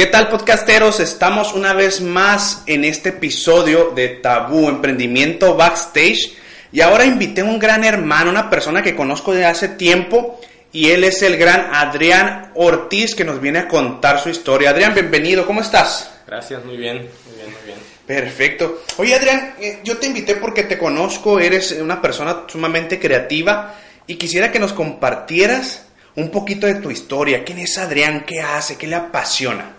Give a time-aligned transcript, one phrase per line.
[0.00, 0.98] ¿Qué tal podcasteros?
[0.98, 6.38] Estamos una vez más en este episodio de Tabú Emprendimiento Backstage
[6.72, 10.40] y ahora invité a un gran hermano, una persona que conozco de hace tiempo
[10.72, 14.70] y él es el gran Adrián Ortiz que nos viene a contar su historia.
[14.70, 16.10] Adrián, bienvenido, ¿cómo estás?
[16.26, 17.78] Gracias, muy bien, muy bien, muy bien.
[18.06, 18.84] Perfecto.
[18.96, 23.74] Oye Adrián, eh, yo te invité porque te conozco, eres una persona sumamente creativa
[24.06, 27.44] y quisiera que nos compartieras un poquito de tu historia.
[27.44, 28.24] ¿Quién es Adrián?
[28.26, 28.78] ¿Qué hace?
[28.78, 29.76] ¿Qué le apasiona?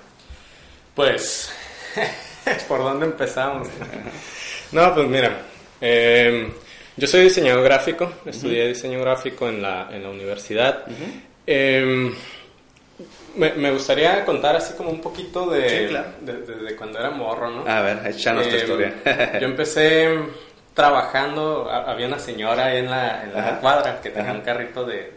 [0.96, 1.52] Pues,
[2.68, 3.68] ¿por dónde empezamos?
[4.72, 5.42] no, pues mira,
[5.80, 6.52] eh,
[6.98, 10.86] yo soy diseñador gráfico, estudié diseño gráfico en la, en la universidad.
[11.48, 12.12] Eh,
[13.36, 16.10] me, me, gustaría contar así como un poquito de, Sí, claro.
[16.20, 17.66] de, de- de cuando era morro, ¿no?
[17.66, 18.94] A ver, échanos tu Eh, historia.
[19.40, 20.10] yo empecé
[20.74, 24.40] trabajando, ha- había una señora ahí en la, en la cuadra que tenía Ajá.
[24.40, 25.14] un carrito de,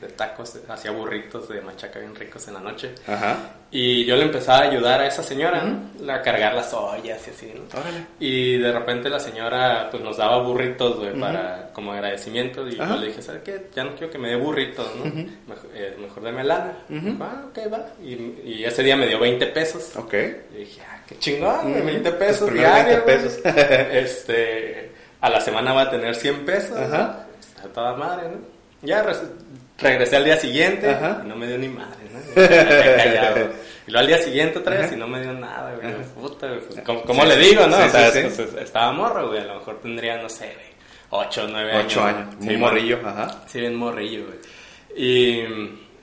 [0.00, 2.94] de- tacos, hacía burritos de machaca bien ricos en la noche.
[3.06, 3.36] Ajá.
[3.70, 6.12] Y yo le empezaba a ayudar a esa señora, ¿no?
[6.12, 7.62] A cargar las ollas y así, ¿no?
[7.78, 8.06] Órale.
[8.18, 12.66] Y de repente la señora pues nos daba burritos, güey, para como agradecimiento.
[12.66, 13.66] Y yo le dije, ¿sabes qué?
[13.74, 15.04] Ya no quiero que me dé burritos, ¿no?
[15.04, 16.72] mejor, eh, mejor deme lana.
[17.20, 17.86] Ah, ok, va.
[18.02, 19.94] Y, y ese día me dio 20 pesos.
[19.96, 20.14] Ok.
[20.54, 23.04] Y dije, ah, qué chingón, güey, 20 Tus pesos diarios.
[23.04, 23.16] 20 güey.
[23.16, 23.40] pesos.
[23.92, 26.76] este, a la semana va a tener 100 pesos.
[26.76, 27.26] Ajá.
[27.40, 28.38] Está toda madre, ¿no?
[28.82, 29.02] Ya
[29.78, 31.22] regresé al día siguiente Ajá.
[31.24, 32.18] y no me dio ni madre, ¿no?
[32.96, 33.50] Callado.
[33.86, 35.94] Y luego al día siguiente otra vez y no me dio nada, güey.
[36.20, 37.28] Puta, güey, pues, ¿Cómo, cómo Sí.
[37.28, 37.76] le digo, no?
[37.78, 38.42] Sí, O sea, sí, es- sí.
[38.42, 39.40] es- estaba morro, güey.
[39.40, 40.66] A lo mejor tendría, no sé, güey,
[41.10, 41.84] 8 o 9 años.
[41.86, 42.34] Ocho años.
[42.38, 42.98] Sí, Muy morrillo.
[43.04, 43.42] Ajá.
[43.46, 44.38] Sí, bien morrillo, güey.
[44.96, 45.40] Y,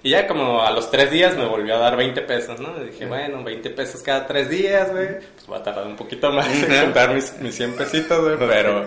[0.04, 2.74] y ya como a los tres días me volvió a dar 20 pesos, ¿no?
[2.82, 5.08] Y dije, bueno, 20 pesos cada tres días, güey.
[5.36, 6.82] Pues va a tardar un poquito más en Ajá.
[6.86, 8.50] juntar mis, mis 100 pesitos, güey.
[8.50, 8.86] Pero,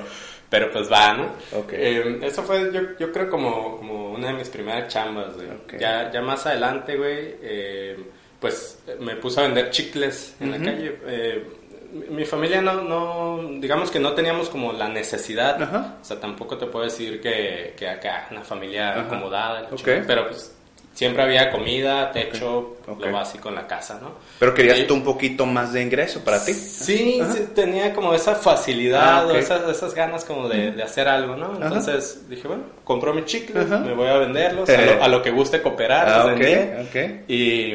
[0.51, 1.25] pero pues va, ¿no?
[1.59, 1.73] Ok.
[1.73, 5.49] Eh, eso fue, yo, yo creo, como, como una de mis primeras chambas, güey.
[5.79, 7.97] Ya, ya más adelante, güey, eh,
[8.41, 10.99] pues me puse a vender chicles en la calle.
[11.07, 11.45] Eh,
[11.93, 15.97] mi- mi familia no, no, digamos que no teníamos como la necesidad, Ajá.
[16.01, 19.77] o sea, tampoco te puedo decir que, que acá una familia acomodada, la Ok.
[19.77, 20.55] chingada, pero pues
[20.99, 23.01] siempre había comida, techo, Ok.
[23.05, 24.15] lo básico en la casa, ¿no?
[24.41, 26.53] Pero querías Y- tú un poquito más de ingreso para ti.
[26.53, 27.35] Sí, Ajá.
[27.35, 29.31] sí, tenía como esa facilidad Ah, ok.
[29.33, 31.53] o esas, esas ganas como de, de hacer algo, ¿no?
[31.53, 31.67] Ajá.
[31.67, 33.79] Entonces dije, bueno, compro mis chicles, Ajá.
[33.79, 36.09] me voy a venderlos, a lo, a lo que guste cooperar.
[36.09, 36.35] Ah,
[36.83, 37.29] ok.
[37.29, 37.75] Y,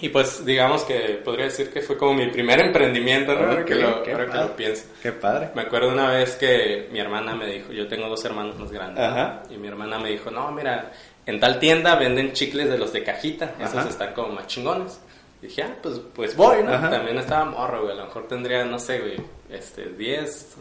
[0.00, 3.62] y pues digamos que podría decir que fue como mi primer emprendimiento, ¿no?
[3.64, 4.46] Que lo, qué ahora que padre.
[4.48, 4.84] lo pienso.
[5.02, 5.50] Qué padre.
[5.54, 8.98] Me acuerdo una vez que mi hermana me dijo, yo tengo dos hermanos más grandes,
[8.98, 9.04] ¿no?
[9.10, 9.42] Ajá.
[9.50, 10.90] y mi hermana me dijo, no, mira,
[11.26, 13.88] en tal tienda venden chicles de los de cajita, esos Ajá.
[13.88, 15.00] están como más chingones.
[15.42, 16.72] Y dije, ah, pues, pues voy, ¿no?
[16.72, 16.90] Ajá.
[16.90, 19.16] También estaba morro, güey, a lo mejor tendría, no sé, güey,
[19.50, 20.56] este, 10,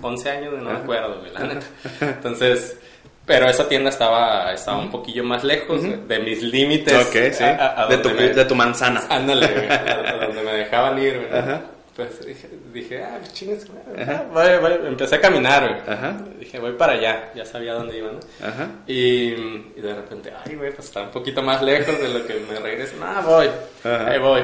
[0.00, 1.66] 11 años, no me acuerdo, güey, la neta.
[2.00, 2.78] Entonces,
[3.26, 6.94] pero esa tienda estaba, estaba un poquillo más lejos de mis límites.
[7.06, 7.44] Ok, sí.
[7.44, 9.02] a- a- a de, tu, me- de tu manzana.
[9.08, 11.62] Ándale, güey, a, a donde me dejaban ir, güey.
[11.94, 13.66] Pues dije, dije ah, pues
[14.08, 14.88] ah, voy, voy.
[14.88, 15.94] empecé a caminar, güey.
[15.94, 16.16] Ajá.
[16.38, 18.20] Dije, voy para allá, ya sabía dónde iba, ¿no?
[18.46, 18.70] Ajá.
[18.86, 19.32] Y,
[19.76, 22.58] y de repente, ay, güey, pues está un poquito más lejos de lo que me
[22.58, 22.94] regreso.
[23.02, 23.46] Ah, voy,
[23.84, 24.08] Ajá.
[24.10, 24.42] ahí voy.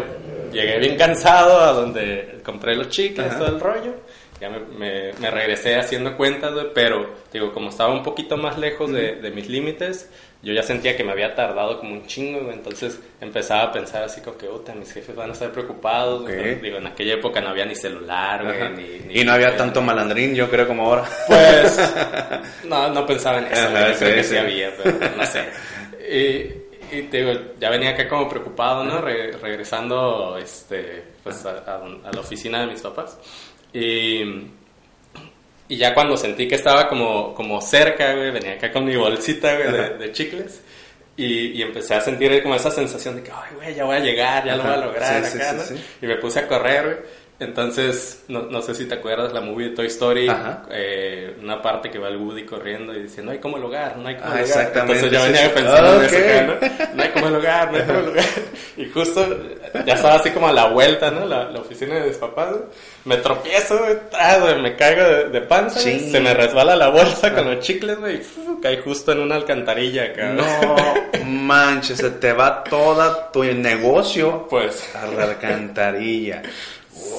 [0.53, 3.39] Llegué bien cansado a donde compré los chicles, Ajá.
[3.39, 3.95] todo el rollo.
[4.41, 8.57] Ya me, me, me regresé haciendo cuentas, güey, pero, digo, como estaba un poquito más
[8.57, 10.09] lejos de, de mis límites,
[10.43, 12.55] yo ya sentía que me había tardado como un chingo, güey.
[12.55, 16.23] Entonces empezaba a pensar así como que, puta, mis jefes van a estar preocupados.
[16.23, 16.55] güey".
[16.61, 19.57] Digo, en aquella época no había ni celular, güey, ni, ni- Y no había ni-
[19.57, 21.05] tanto malandrín, yo creo, como ahora.
[21.27, 21.93] pues
[22.65, 24.31] no, no pensaba en eso, Ajá, sí, que sí.
[24.31, 25.45] sí había, pero no sé.
[26.09, 29.01] Y, y te digo, ya venía acá como preocupado, ¿no?
[29.01, 33.19] Re- regresando este, pues a, a- a la oficina de mis papás.
[33.73, 34.23] Y,
[35.69, 39.55] y ya cuando sentí que estaba como, como cerca, güey, venía acá con mi bolsita,
[39.57, 40.63] güey, de, de chicles.
[41.17, 44.01] Y, y empecé a sentir como esa sensación de que, ay, güey, ya voy a
[44.01, 44.87] llegar, ya lo voy a Ajá.
[44.87, 45.63] lograr sí, acá, sí, ¿no?
[45.79, 45.85] sí.
[46.03, 46.97] Y me puse a correr, güey.
[47.41, 50.29] Entonces, no, no, sé si te acuerdas la movie de Toy Story,
[50.73, 53.97] eh, una parte que va el Woody corriendo y dice, no hay como el hogar,
[53.97, 54.73] no hay como Ah, el hogar.
[54.75, 56.95] Entonces yo venía pensando en eso, ¿no?
[56.97, 58.25] no hay como el hogar, no hay como el hogar.
[58.77, 59.39] Y justo
[59.87, 61.27] ya estaba así como a la vuelta, ¿no?
[61.27, 62.57] La, la oficina de mis papás,
[63.05, 63.81] me tropiezo,
[64.19, 66.11] ah, me caigo de, de panza, Sí.
[66.11, 70.07] se me resbala la bolsa con los chicles, güey, y caí justo en una alcantarilla
[70.07, 70.33] acá.
[70.33, 70.45] No
[71.25, 76.43] manches, se te va toda tu negocio Pues, a la alcantarilla.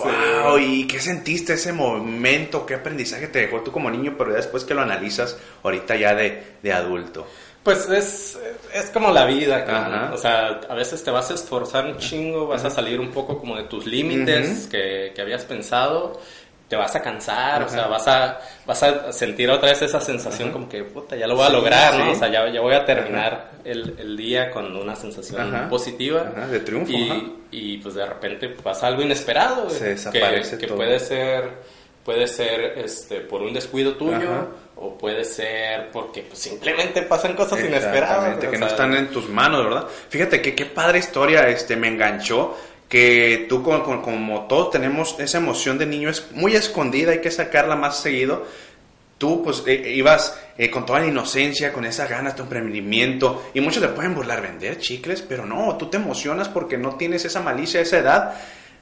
[0.03, 2.65] Wow, ¿y qué sentiste ese momento?
[2.65, 6.15] ¿Qué aprendizaje te dejó tú como niño, pero ya después que lo analizas ahorita ya
[6.15, 7.27] de, de adulto?
[7.63, 8.39] Pues es,
[8.73, 12.63] es como la vida, o sea, a veces te vas a esforzar un chingo, vas
[12.63, 16.19] a salir un poco como de tus límites que, que habías pensado,
[16.69, 20.51] te vas a cansar, o sea, vas a, vas a sentir otra vez esa sensación
[20.51, 22.05] como que, puta, ya lo voy a Sí, lograr, ¿no?
[22.05, 22.11] sí.
[22.11, 25.67] O sea, ya, ya voy a terminar el, el día con una sensación Ajá.
[25.67, 26.31] positiva.
[26.31, 30.67] Ajá, de triunfo, Y, y, pues de repente pasa algo inesperado, Se desaparece que, que
[30.67, 30.77] todo.
[30.77, 31.49] puede ser,
[32.05, 34.69] puede ser este, por un descuido tuyo.
[34.81, 38.37] O puede ser porque pues, simplemente pasan cosas inesperadas.
[38.37, 39.87] O que sea, no están en tus manos, ¿verdad?
[40.07, 42.55] Fíjate que qué padre historia este, me enganchó,
[42.89, 47.21] que tú con- con- como todos tenemos esa emoción de niño es muy escondida, hay
[47.21, 48.45] que sacarla más seguido.
[49.19, 53.59] Tú pues eh, ibas eh, con toda la inocencia, con esas ganas de emprendimiento, y
[53.61, 57.41] muchos te pueden burlar, vender chicles, pero no, tú te emocionas porque no tienes esa
[57.41, 58.33] malicia esa edad.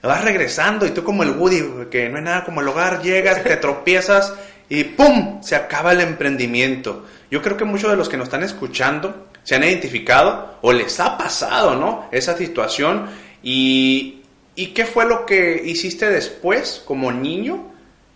[0.04, 3.44] Vas regresando y tú como el Woody, que no hay nada como el hogar, llegas,
[3.44, 4.32] te tropiezas
[4.70, 5.42] y ¡pum!
[5.42, 7.06] Se acaba el emprendimiento.
[7.32, 11.00] Yo creo que muchos de los que nos están escuchando se han identificado o les
[11.00, 12.08] ha pasado, ¿no?
[12.12, 13.10] Esa situación.
[13.50, 14.24] ¿Y,
[14.56, 17.72] ¿y qué fue lo que hiciste después como niño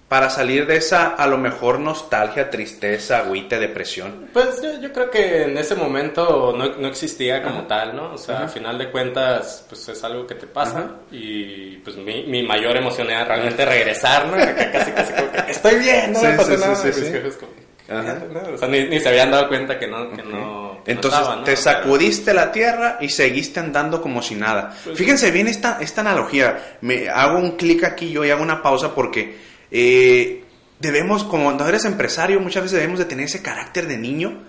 [0.10, 4.28] para salir de esa a lo mejor nostalgia, tristeza, agüita, depresión?
[4.34, 8.16] Pues yo, yo creo que en ese momento no, no existía como tal, ¿no?
[8.16, 8.46] O sea, Ajá.
[8.46, 10.80] a final de cuentas, pues es algo que te pasa.
[10.80, 10.92] Ajá.
[11.14, 14.36] Y pues mi, mi mayor emoción era realmente regresar, ¿no?
[14.36, 16.76] Casi, casi como que estoy bien, no Sí, me pasa sí, nada.
[16.76, 18.54] sí.
[18.54, 20.71] O sea, ni, ni se habían dado cuenta que no, que no.
[20.86, 24.76] Entonces te sacudiste la tierra y seguiste andando como si nada.
[24.84, 26.78] Pues Fíjense bien esta, esta analogía.
[26.82, 29.38] Me hago un clic aquí yo y hago una pausa porque
[29.70, 30.44] eh,
[30.80, 34.40] debemos, como cuando eres empresario, muchas veces debemos de tener ese carácter de niño,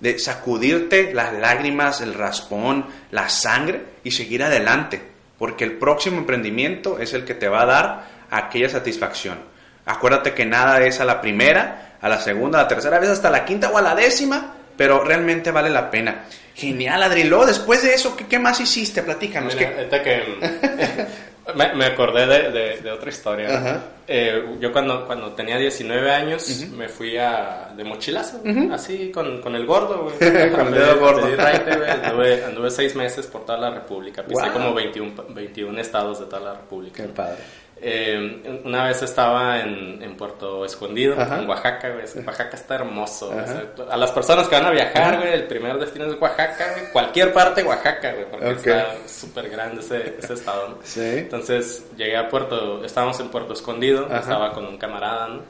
[0.00, 5.02] de sacudirte las lágrimas, el raspón, la sangre y seguir adelante.
[5.38, 9.38] Porque el próximo emprendimiento es el que te va a dar aquella satisfacción.
[9.86, 13.30] Acuérdate que nada es a la primera, a la segunda, a la tercera vez, hasta
[13.30, 16.24] la quinta o a la décima, pero realmente vale la pena.
[16.54, 17.24] Genial, Adri.
[17.24, 19.02] Luego, después de eso, ¿qué, qué más hiciste?
[19.02, 19.54] Platícanos.
[19.54, 20.22] Mira, ¿qué- ahorita que
[21.54, 23.82] me, me acordé de, de- de otra historia.
[24.08, 28.42] Eh, yo cuando, cuando tenía 19 años me fui a, de mochilazo,
[28.72, 30.50] así con, con el gordo, güey.
[30.50, 31.22] Con el dedo gordo.
[31.26, 31.90] pedir raite, güey.
[31.90, 34.22] Anduve, anduve seis meses por toda la república.
[34.24, 34.52] Pisé Wow.
[34.54, 37.02] como 21, pa- 21 estados de toda la república.
[37.02, 37.36] Qué padre.
[37.82, 41.38] Eh, una vez estaba en, en Puerto Escondido, Ajá.
[41.38, 42.04] en Oaxaca, güey.
[42.26, 43.32] Oaxaca está hermoso.
[43.90, 46.92] A las personas que van a viajar, güey, el primer destino es Oaxaca, güey.
[46.92, 50.78] Cualquier parte de Oaxaca, güey, porque está súper grande ese, ese estado, ¿no?
[50.82, 51.00] Sí.
[51.00, 54.20] Entonces llegué a Puerto, estábamos en Puerto Escondido, Ajá.
[54.20, 55.42] estaba con un camarada, ¿no?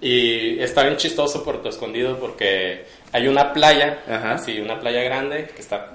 [0.00, 4.34] Y está bien chistoso Puerto Escondido porque hay una playa, Ajá.
[4.34, 5.92] así, una playa grande que está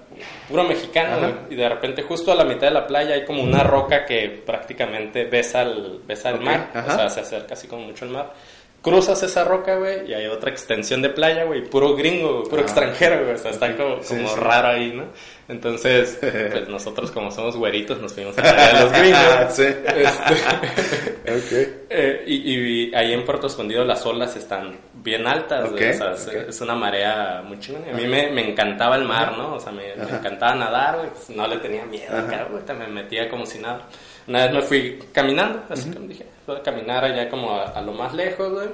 [0.49, 1.33] puro mexicano, Ajá.
[1.49, 4.41] y de repente justo a la mitad de la playa hay como una roca que
[4.43, 6.93] prácticamente besa al, besa al mar, ajá.
[6.93, 8.33] o sea, se acerca así como mucho al mar.
[8.81, 12.65] Cruzas esa roca, güey, y hay otra extensión de playa, güey, puro gringo, puro Ah.
[12.65, 14.35] extranjero, güey, o sea, está como, Sí, como sí.
[14.39, 15.03] raro ahí, ¿no?
[15.47, 19.53] Entonces, pues nosotros como somos güeritos nos fuimos a la de los gringos.
[19.53, 19.63] Sí.
[19.63, 21.69] Este, Ok.
[21.89, 22.53] eh, y,
[22.89, 26.27] y ahí en Puerto Escondido las olas están bien altas, güey, Ok, o sea, es,
[26.27, 26.49] ok.
[26.49, 27.91] es una marea muy chingona.
[27.91, 29.55] A mí me, me encantaba el mar, ¿no?
[29.55, 32.87] O sea, me, me encantaba nadar, güey, pues no le tenía miedo acá, güey, me
[32.87, 33.87] metía como si nada.
[34.27, 37.81] Una vez me fui caminando, así como dije, voy a caminar allá como a, a
[37.81, 38.69] lo más lejos, güey.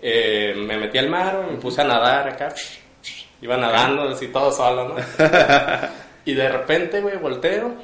[0.00, 2.54] Eh, me metí al mar, me puse a nadar acá,
[3.40, 4.94] iba nadando así todo solo, ¿no?
[6.24, 7.74] y de repente, güey, volteo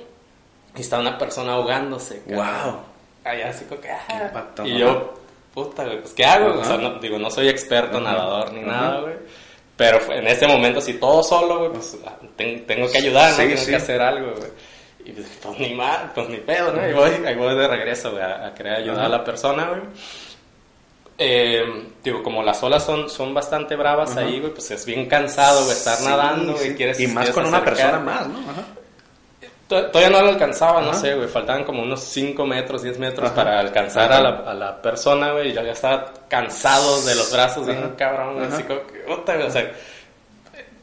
[0.76, 2.22] y está una persona ahogándose.
[2.28, 2.46] cabrón.
[2.72, 2.80] Wow.
[3.24, 4.24] Allá así como que, ah.
[4.26, 5.14] impacto, Y yo,
[5.54, 6.60] puta, güey, pues ¿qué hago?
[6.60, 8.70] O sea, no, digo, no soy experto nadador ni Ajá.
[8.70, 9.14] nada, güey.
[9.76, 13.36] Pero en ese momento, así todo solo, güey, pues ah, ten- tengo que ayudar, ¿no?
[13.36, 13.70] Sí, Tengo sí.
[13.70, 14.50] que hacer algo, güey.
[15.04, 16.80] Y pues, pues, ni mal, pues ni pedo, ¿no?
[16.80, 19.06] Ahí voy, ahí voy de regreso, güey, a, a querer ayudar Ajá.
[19.06, 19.80] a la persona, güey.
[21.16, 21.62] Eh,
[22.02, 25.72] digo, como las olas son, son bastante bravas ahí, güey, pues es bien cansado, güey,
[25.76, 26.74] estar Sí, nadando, güey, sí.
[26.74, 28.38] quieres Y más quieres con una persona más, ¿no?
[28.40, 28.62] Ajá.
[29.68, 31.28] To- Todavía no lo alcanzaba, no sé, güey.
[31.28, 35.50] Faltaban como unos 5 metros, 10 metros para alcanzar a la, a la persona, güey.
[35.50, 38.46] Y yo ya estaba cansado de los brazos, bien cabrón, güey.
[38.46, 39.72] Así como que, puta, güey, o sea,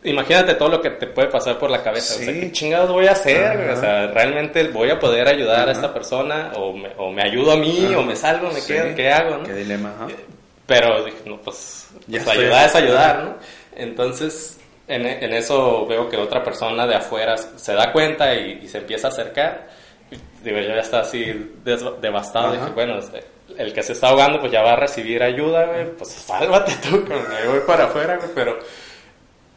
[0.03, 2.15] imagínate todo lo que te puede pasar por la cabeza.
[2.15, 2.39] O sea, Sí.
[2.39, 3.45] ¿qué chingados voy a hacer?
[3.45, 3.73] Ajá.
[3.73, 6.51] O sea, ¿realmente voy a poder ayudar a esta persona?
[6.55, 7.85] ¿O me, o me ayudo a mí?
[7.89, 7.99] Ajá.
[7.99, 8.49] ¿O me salgo?
[8.51, 8.73] ¿Me Sí.
[8.73, 8.95] quedo?
[8.95, 9.37] ¿Qué hago?
[9.37, 9.43] no?
[9.43, 10.07] Qué dilema, ajá.
[10.65, 13.35] Pero dije, no, pues, Ya pues ayudar es ayudar, ¿no?
[13.75, 18.67] Entonces, en, en eso veo que otra persona de afuera se da cuenta y, y
[18.67, 19.67] se empieza a acercar.
[20.11, 21.53] Y, Digo, yo ya estaba así
[22.01, 22.53] devastado.
[22.53, 23.23] Dije, bueno, este,
[23.57, 25.85] el que se está ahogando, pues ya va a recibir ayuda, güey.
[25.97, 28.29] Pues sálvate tú, me voy para afuera, güey.
[28.33, 28.57] Pero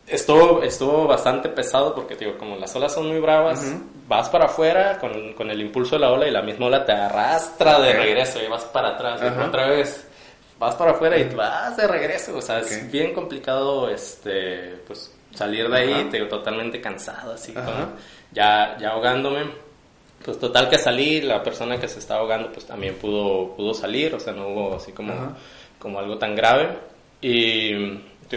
[0.07, 3.75] estuvo, estuvo bastante pesado porque, digo, como las olas son muy bravas,
[4.09, 6.93] vas para afuera con, con el impulso de la ola y la misma ola te
[6.93, 9.47] arrastra de regreso y vas para atrás, y Ajá.
[9.47, 10.07] otra vez
[10.59, 12.37] vas para afuera y vas de regreso.
[12.37, 12.65] O sea, Ok.
[12.67, 16.11] es bien complicado este, pues, salir de ahí, Ajá.
[16.11, 17.95] te digo, totalmente cansado, así, con-
[18.33, 19.65] ya, ya ahogándome.
[20.25, 24.15] Pues total que salí, la persona que se estaba ahogando pues también pudo, pudo salir,
[24.15, 25.13] o sea, no hubo así como,
[25.79, 26.71] como algo tan grave.
[27.21, 27.75] Y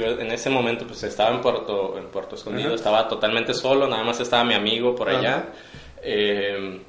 [0.05, 2.75] en ese momento pues estaba en Puerto, en Puerto Escondido, Ajá.
[2.75, 5.45] estaba totalmente solo, nada más estaba mi amigo por allá.
[6.01, 6.81] Eh,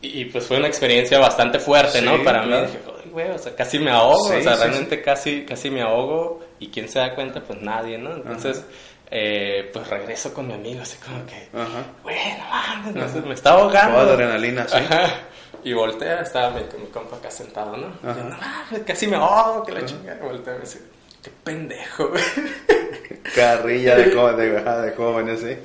[0.00, 2.22] y pues fue una experiencia bastante fuerte, Sí, ¿no?
[2.24, 2.62] Para claro.
[2.62, 5.44] mí, dije, "Ay, güey, o sea, casi me ahogo, Sí, o sea, sí, realmente casi,
[5.44, 6.40] casi me ahogo.
[6.58, 7.40] ¿Y quién se da cuenta?
[7.40, 8.14] Pues nadie, ¿no?
[8.16, 8.64] Entonces,
[9.10, 11.84] eh, pues regreso con mi amigo, así como que, Ajá.
[12.02, 12.44] güey, no
[12.94, 13.98] mames, me está ahogando.
[14.00, 14.76] Toda adrenalina, sí.
[14.76, 15.06] Ajá.
[15.64, 17.88] Y voltea, estaba mi, mi compa acá sentado, ¿no?
[18.02, 20.18] Yo, no mames, casi me ahogo, que la chingada.
[20.20, 20.80] Voltea y me dice,
[21.22, 22.22] qué pendejo, güey.
[23.34, 25.56] Carrilla de, jo- de, jóvenes, sí.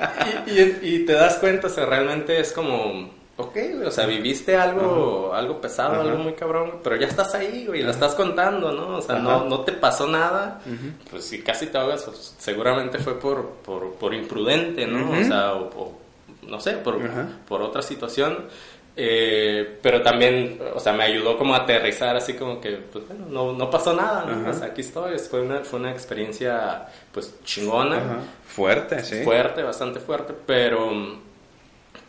[0.48, 4.56] y, y- y te das cuenta, o sea, realmente es como, ok, o sea, viviste
[4.56, 6.02] algo, algo pesado, Ajá.
[6.02, 8.98] algo muy cabrón, pero ya estás ahí, güey, y lo estás contando, ¿no?
[8.98, 10.62] O sea, no, no te pasó nada,
[11.10, 15.12] pues si casi te ahogas, pues, seguramente fue por, por, por imprudente, ¿no?
[15.12, 16.00] O sea, o, o,
[16.48, 16.98] no sé, por,
[17.48, 18.46] por otra situación.
[19.00, 23.28] Eh, pero también, o sea, me ayudó como a aterrizar así como que, pues bueno,
[23.30, 24.42] no, no pasó nada, ¿no?
[24.42, 24.50] Ajá.
[24.50, 28.18] O sea, aquí estoy, fue una, fue una experiencia, pues, chingona Ajá.
[28.48, 29.22] Fuerte, sí.
[29.24, 30.92] fuerte, bastante fuerte, pero,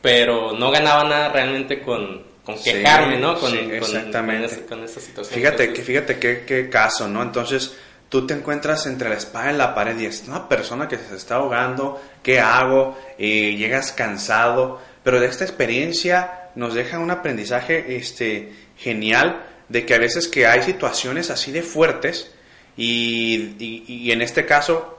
[0.01, 3.39] pero no ganaba nada realmente con, con Sí, quejarme, ¿no?
[3.39, 4.47] Con, sí, con- exactamente.
[4.49, 5.35] Con, ese- con esa situación.
[5.39, 7.23] Fíjate, que, fíjate qué, qué caso, ¿no?
[7.23, 7.77] Entonces,
[8.09, 11.17] tú te encuentras entre la espada y la pared y es una persona que se
[11.17, 12.97] está ahogando, ¿qué hago?
[13.19, 19.95] Y llegas cansado, pero de esta experiencia nos deja un aprendizaje este, genial de que
[19.95, 22.33] a veces que hay situaciones así de fuertes
[22.77, 24.99] y, y- en este caso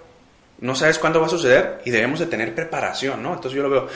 [0.61, 3.29] no sabes cuándo va a suceder y debemos de tener preparación, ¿no?
[3.33, 3.87] Entonces yo lo veo,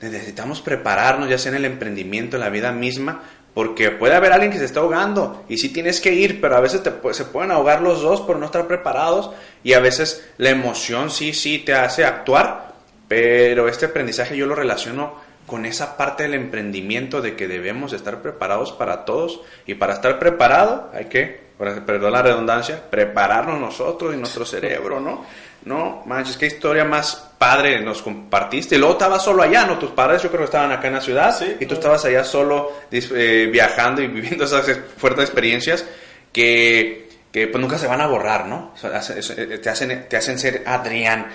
[0.00, 3.22] necesitamos prepararnos ya sea en el emprendimiento, en la vida misma,
[3.54, 6.60] porque puede haber alguien que se está ahogando y sí tienes que ir, pero a
[6.60, 6.80] veces
[7.12, 9.30] se pueden ahogar los dos por no estar preparados
[9.62, 12.72] y a veces la emoción sí, sí te hace actuar,
[13.08, 18.22] pero este aprendizaje yo lo relaciono con esa parte del emprendimiento de que debemos estar
[18.22, 24.16] preparados para todos y para estar preparado hay que, perdón la redundancia, prepararnos nosotros y
[24.16, 25.26] nuestro cerebro, ¿no?
[25.66, 28.76] No, manches, qué historia más padre nos compartiste.
[28.76, 29.78] Y luego estabas solo allá, ¿no?
[29.78, 32.24] Tus padres yo creo que estaban acá en la ciudad Sí, y tú estabas allá
[32.24, 34.64] solo eh, viajando y viviendo esas
[34.96, 35.84] fuertes experiencias
[36.32, 38.72] que, que pues nunca se van a borrar, ¿no?
[38.82, 41.26] Eh, te, hacen, te hacen ser Adrián.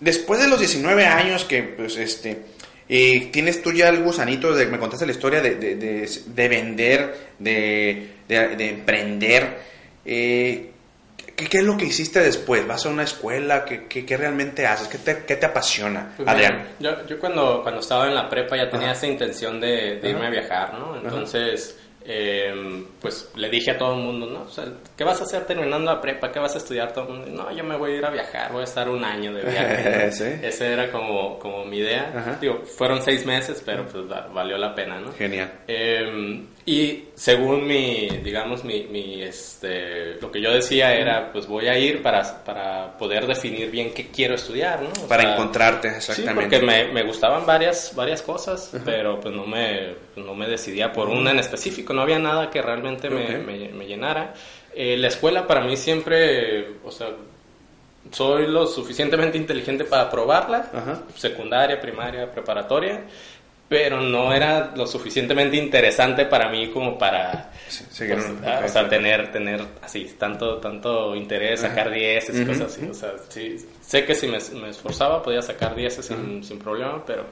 [0.00, 2.42] Después de los 19 años que, pues, este,
[2.88, 6.48] eh, tienes tú ya el gusanito de, me contaste la historia de, de, de- de
[6.48, 9.58] vender, de, de, de emprender.
[10.04, 10.70] Eh,
[11.36, 12.66] ¿qué, qué es lo que hiciste después?
[12.66, 13.64] ¿Vas a una escuela?
[13.64, 14.88] ¿Qué, qué, qué realmente haces?
[14.88, 16.68] ¿Qué te, qué te apasiona, pues, Adrián?
[16.78, 18.96] mira, yo, yo cuando, cuando estaba en la prepa ya tenía Ajá.
[18.96, 20.96] esa intención de, de irme a viajar, ¿no?
[20.96, 24.42] Entonces, eh, pues le dije a todo el mundo, ¿no?
[24.42, 24.64] O sea,
[24.96, 26.30] ¿qué vas a hacer terminando la prepa?
[26.30, 26.92] ¿Qué vas a estudiar?
[26.92, 29.04] Todo el mundo, no, yo me voy a ir a viajar, voy a estar un
[29.04, 30.06] año de viaje.
[30.06, 30.12] ¿no?
[30.12, 30.24] Sí.
[30.42, 32.12] Esa era como, como mi idea.
[32.14, 32.38] Ajá.
[32.40, 35.12] Digo, fueron seis meses, pero pues va- valió la pena, ¿no?
[35.12, 35.50] Genial.
[35.66, 41.68] Eh, y según mi, digamos, mi, mi, este, lo que yo decía era, pues voy
[41.68, 44.88] a ir para, para poder definir bien qué quiero estudiar, ¿no?
[45.04, 46.34] O Para sea, encontrarte, Sí, exactamente.
[46.58, 51.08] porque me, me gustaban varias, varias cosas, pero pues no me, no me decidía por
[51.10, 54.32] una en específico, no había nada que realmente me, me- me llenara.
[54.74, 57.08] Eh, la escuela para mí siempre, o sea,
[58.10, 61.02] soy lo suficientemente inteligente para probarla, Ajá.
[61.16, 63.02] secundaria, primaria, preparatoria,
[63.68, 68.88] pero no era lo suficientemente interesante para mí como para Sí, pues, ah, o sea,
[68.88, 72.86] tener, tener así tanto, tanto interés, sacar 10 y cosas así.
[72.86, 77.02] O sea, sí, sé que si me, me esforzaba podía sacar 10 sin, sin problema,
[77.04, 77.24] pero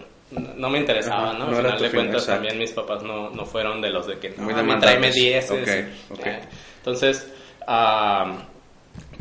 [0.57, 1.49] no me interesaba, Ajá, ¿no?
[1.49, 4.45] Al final de cuentas también mis papás no, no fueron de los de que no,
[4.45, 4.91] Muy a mí demandantes.
[4.91, 5.51] tráeme 10.
[5.51, 6.27] Ok, ok.
[6.79, 7.31] Entonces,
[7.67, 8.39] ah,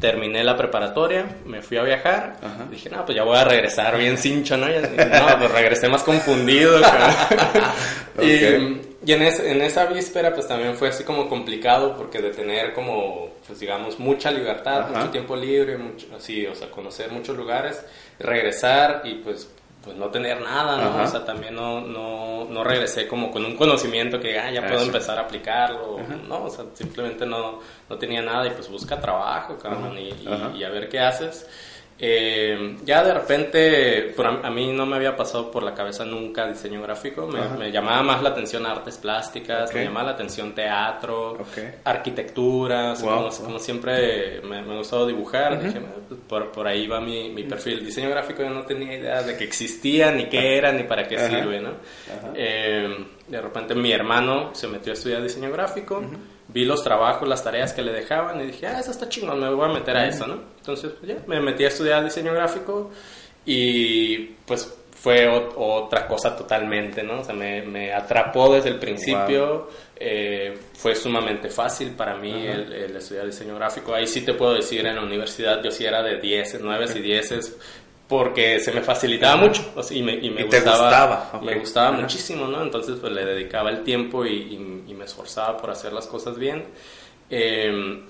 [0.02, 2.66] terminé la preparatoria, me fui a viajar, Ajá.
[2.70, 4.68] dije, no, pues ya voy a regresar bien cincho, ¿no?
[4.68, 6.82] Y- no, pues regresé más confundido.
[6.82, 7.12] cabrón.
[8.18, 8.24] Ok.
[8.24, 12.74] y, y en, en esa víspera pues también fue así como complicado porque de tener
[12.74, 17.84] como, pues digamos, mucha libertad, mucho tiempo libre, mucho, así, o sea, conocer muchos lugares,
[18.20, 19.50] regresar y pues
[19.84, 21.04] pues no tener nada, ¿no?
[21.04, 24.84] O sea, también no, no, no, regresé como con un conocimiento que ah, ya puedo
[24.84, 25.98] empezar a aplicarlo,
[26.28, 26.44] ¿no?
[26.44, 27.60] O sea, simplemente no,
[27.90, 30.10] no tenía nada y pues busca trabajo, cabrón, y,
[30.56, 31.48] y, a ver qué haces.
[32.04, 36.48] Eh, ya de repente, por a, mí no me había pasado por la cabeza nunca
[36.48, 41.38] diseño gráfico, me, llamaba más la atención artes plásticas, me llamaba la atención teatro,
[41.84, 45.76] arquitectura, como, siempre me, me gustado dibujar, pues,
[46.28, 47.86] por, por, ahí va mi, mi, perfil.
[47.86, 51.20] Diseño gráfico yo no tenía idea de que existía, ni qué era, ni para qué
[51.20, 51.74] sirve, ¿no?
[52.34, 56.02] Eh, de repente mi hermano se metió a estudiar diseño gráfico
[56.54, 59.50] vi los trabajos, las tareas que le dejaban y dije, ah, eso está chingón, me
[59.50, 60.40] voy a meter a eso, ¿no?
[60.58, 62.92] Entonces, pues, ya, me metí a estudiar diseño gráfico
[63.46, 67.22] y pues fue otra cosa totalmente, ¿no?
[67.22, 72.96] O sea, me, me atrapó desde el principio, eh, fue sumamente fácil para mí el,
[72.96, 73.96] estudiar diseño gráfico.
[73.96, 77.00] Ahí sí te puedo decir, en la universidad yo sí era de 10, 9 y
[77.00, 77.58] 10
[78.12, 82.62] porque se me facilitaba mucho y me, y me gustaba, me gustaba muchísimo, ¿no?
[82.62, 84.58] Entonces pues le dedicaba el tiempo y,
[84.98, 86.66] me esforzaba por hacer las cosas bien.
[87.30, 88.02] Em,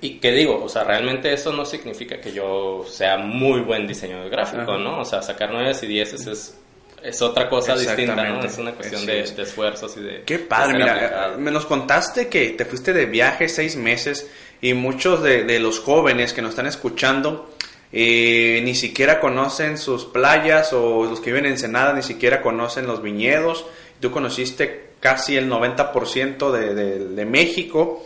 [0.00, 4.28] y qué digo, o sea, realmente eso no significa que yo sea muy buen diseñador
[4.28, 5.02] gráfico, ¿no?
[5.02, 6.58] O sea, sacar 9 y 10 es,
[7.00, 8.42] es otra cosa distinta, ¿no?
[8.42, 10.22] Es una cuestión de, esfuerzos y de...
[10.24, 14.28] Qué padre, mira, me nos contaste que te fuiste de viaje seis meses
[14.60, 17.48] y muchos de, de los jóvenes que nos están escuchando
[17.92, 23.02] ni siquiera conocen sus playas o los que viven en Ensenada ni siquiera conocen los
[23.02, 23.64] viñedos.
[24.00, 28.02] Tú conociste casi el 90% de, de, México.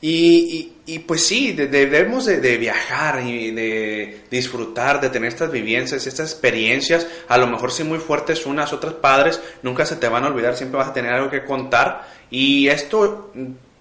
[0.00, 6.30] Y, y, pues sí, debemos de, viajar y de disfrutar, de tener estas vivencias, estas
[6.30, 10.28] experiencias, a lo mejor sí muy fuertes unas, otras padres, nunca se te van a
[10.28, 12.06] olvidar, siempre vas a tener algo que contar.
[12.30, 13.32] Y esto,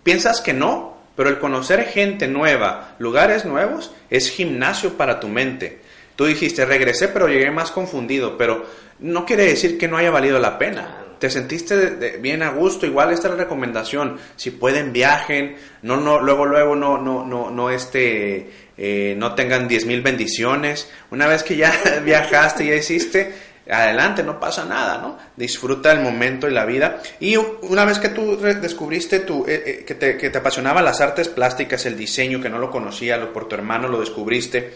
[0.03, 5.79] piensas que no, pero el conocer gente nueva, lugares nuevos, es gimnasio para tu mente.
[6.15, 8.65] Tú dijiste, regresé, pero llegué más confundido, pero
[8.99, 11.01] no quiere decir que no haya valido la pena.
[11.19, 14.17] Te sentiste bien a gusto, igual esta es la recomendación.
[14.35, 19.67] Si pueden, viajen, no, no, luego, luego, no, no, no, no, este, eh, no tengan
[19.67, 20.89] diez mil bendiciones.
[21.11, 21.73] Una vez que ya
[22.05, 23.33] viajaste, ya hiciste,
[23.69, 25.17] adelante, no pasa nada, ¿no?
[25.35, 27.01] Disfruta el momento y la vida.
[27.19, 31.01] Y una vez que tú descubriste tu, eh, eh, que, te, que, te, apasionaban las
[31.01, 34.73] artes plásticas, el diseño, que no lo conocía, lo, por tu hermano lo descubriste,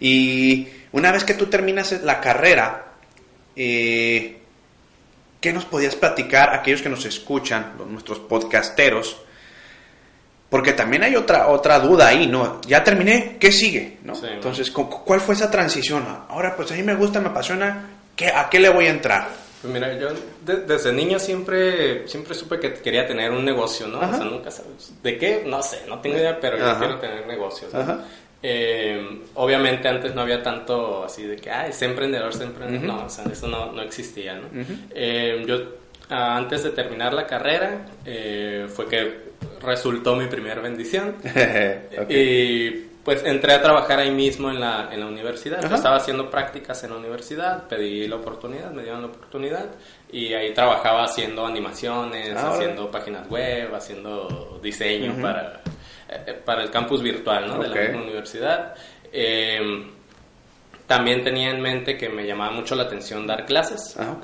[0.00, 2.92] y una vez que tú terminas la carrera,
[3.56, 4.38] eh,
[5.40, 9.16] ¿qué nos podías platicar aquellos que nos escuchan, nuestros podcasteros?
[10.50, 12.60] Porque también hay otra, otra duda ahí, ¿no?
[12.66, 13.98] Ya terminé, ¿qué sigue?
[14.04, 14.14] ¿no?
[14.24, 16.06] Entonces, ¿cuál fue esa transición?
[16.28, 17.93] Ahora, pues a mí me gusta, me apasiona,
[18.34, 19.28] ¿A qué le voy a entrar?
[19.64, 20.08] Pues mira, yo
[20.44, 23.98] desde niño siempre, siempre supe que quería tener un negocio, ¿no?
[23.98, 24.92] O sea, nunca sabes.
[25.02, 25.42] ¿De qué?
[25.46, 27.72] No sé, no tengo idea, pero yo quiero tener negocios.
[28.46, 32.84] Eh, obviamente antes no había tanto así de que, ah, es emprendedor, es emprendedor.
[32.84, 34.48] No, o sea, eso no, no existía, ¿no?
[34.90, 35.62] Eh, yo,
[36.10, 41.16] antes de terminar la carrera, eh, fue que resultó mi primera bendición.
[42.10, 45.62] Y pues entré a trabajar ahí mismo en la, en la universidad.
[45.62, 49.66] Estaba haciendo prácticas en la universidad, pedí la oportunidad, me dieron la oportunidad
[50.10, 55.60] y ahí trabajaba haciendo animaciones, ah, haciendo páginas web, haciendo diseño para,
[56.08, 57.58] eh, para el campus virtual ¿no?
[57.58, 58.74] de la misma universidad.
[59.12, 59.90] Em,
[60.86, 63.96] también tenía en mente que me llamaba mucho la atención dar clases.
[63.98, 64.16] Ah,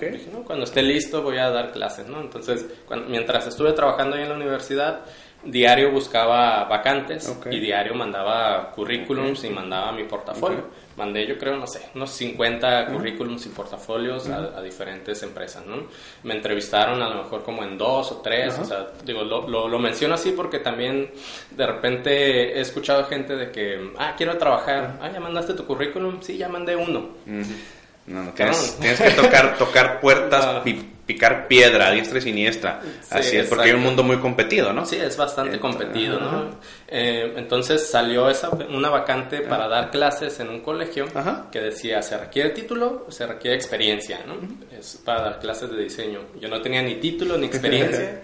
[0.45, 2.21] Cuando esté listo voy a dar clases, ¿no?
[2.21, 2.67] Entonces,
[3.09, 5.01] mientras estuve trabajando ahí en la universidad,
[5.43, 10.65] diario buscaba vacantes y diario mandaba currículums y mandaba mi portafolio.
[10.97, 15.85] Mandé yo creo, no sé, unos 50 currículums y portafolios a, diferentes empresas, ¿no?
[16.25, 19.79] Me entrevistaron a lo mejor como en dos o tres, o sea, digo, lo, lo,
[19.79, 21.11] menciono así porque también
[21.51, 26.21] de repente he escuchado gente de que, ah, quiero trabajar, ah, ya mandaste tu currículum,
[26.21, 27.09] sí, ya mandé uno.
[28.07, 30.63] No, tienes, que tocar, tocar puertas,
[31.11, 32.81] picar piedra a diestra y siniestra.
[33.11, 34.87] Así es, porque hay un mundo muy competido, ¿no?
[34.87, 36.51] Sí, es bastante competido, ¿no?
[36.87, 41.07] Eh, entonces salió esa, una vacante para dar clases en un colegio
[41.51, 44.37] que decía, se requiere título, se requiere experiencia, ¿no?
[44.71, 46.21] Es para dar clases de diseño.
[46.41, 48.21] Yo no tenía ni título ni experiencia.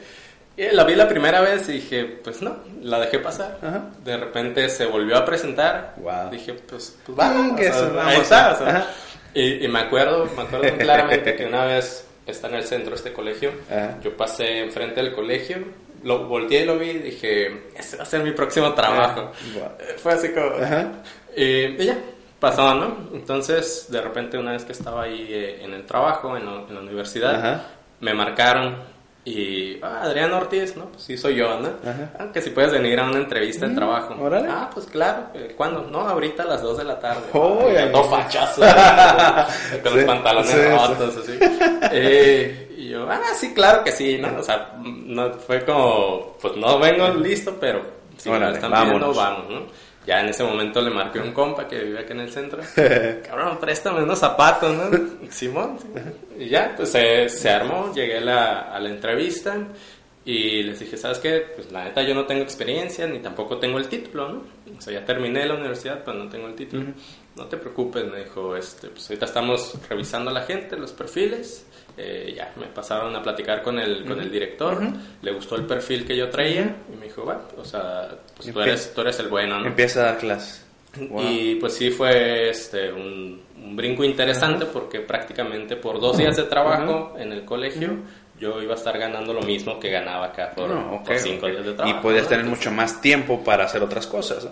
[0.56, 3.58] Y la vi la primera vez y dije, pues no, la dejé pasar.
[4.04, 5.96] De repente se volvió a presentar.
[6.30, 8.86] Dije, pues, pues va, ahí está.
[9.34, 13.52] Y, me acuerdo, me acuerdo claramente que una vez está en el centro este colegio,
[14.02, 15.58] yo pasé enfrente del colegio,
[16.02, 19.32] lo volteé y lo vi y dije, ese va a ser mi próximo trabajo.
[19.98, 20.56] Fue así como...
[21.36, 21.98] Y, ya,
[22.40, 23.08] pasó, ¿no?
[23.12, 27.62] Entonces, de repente, una vez que estaba ahí eh, en el trabajo, en, la universidad,
[28.00, 28.76] me marcaron
[29.28, 30.84] Y, ah, Adrián Ortiz, ¿no?
[30.86, 31.68] Pues sí, soy yo, ¿no?
[32.18, 34.14] Ah, que si puedes venir a una entrevista de trabajo.
[34.20, 34.46] órale.
[34.48, 35.24] Ah, pues claro.
[35.34, 35.82] eh, ¿Cuándo?
[35.82, 37.22] No, ahorita a las 2 de la tarde.
[37.32, 38.60] Oh, Ah, no fachazo.
[39.82, 40.68] con Sí, los pantalones sí, sí.
[40.70, 41.38] rotos, así.
[41.92, 44.38] Eh, y yo, ah, sí, claro que sí, ¿no?
[44.38, 47.82] O sea, no, fue como, pues no vengo listo, pero
[48.16, 49.16] si me lo Órale, están vámonos.
[49.16, 49.60] vamos, ¿no?
[50.06, 52.62] Ya en ese momento le marqué a un compa que vive acá en el centro.
[53.26, 55.30] Cabrón, préstame unos zapatos, ¿no?
[55.30, 55.78] Simón.
[56.38, 59.56] Y ya, pues se, se armó, llegué la, a la entrevista
[60.24, 61.46] y les dije, ¿sabes qué?
[61.54, 64.42] Pues la neta yo no tengo experiencia ni tampoco tengo el título, ¿no?
[64.76, 66.84] O sea, ya terminé la universidad, pero no tengo el título.
[67.36, 71.66] No te preocupes, me dijo, este, pues ahorita estamos revisando a la gente, los perfiles.
[71.98, 74.82] Eh, ya, me pasaron a platicar con el, con el director,
[75.22, 78.60] le gustó el perfil que yo traía y me dijo, va, o sea, pues tú
[78.60, 79.66] eres, tú eres el bueno, ¿no?
[79.68, 80.62] Empieza a dar clases.
[81.10, 81.22] Wow.
[81.22, 86.44] Y pues sí fue este, un, un brinco interesante porque prácticamente por dos días de
[86.44, 87.98] trabajo en el colegio
[88.38, 91.46] yo iba a estar ganando lo mismo que ganaba acá por, No, ok, por cinco
[91.46, 92.02] días de Y trabajo.
[92.02, 92.28] podías ¿no?
[92.28, 94.46] tener Entonces, mucho más tiempo para hacer otras cosas.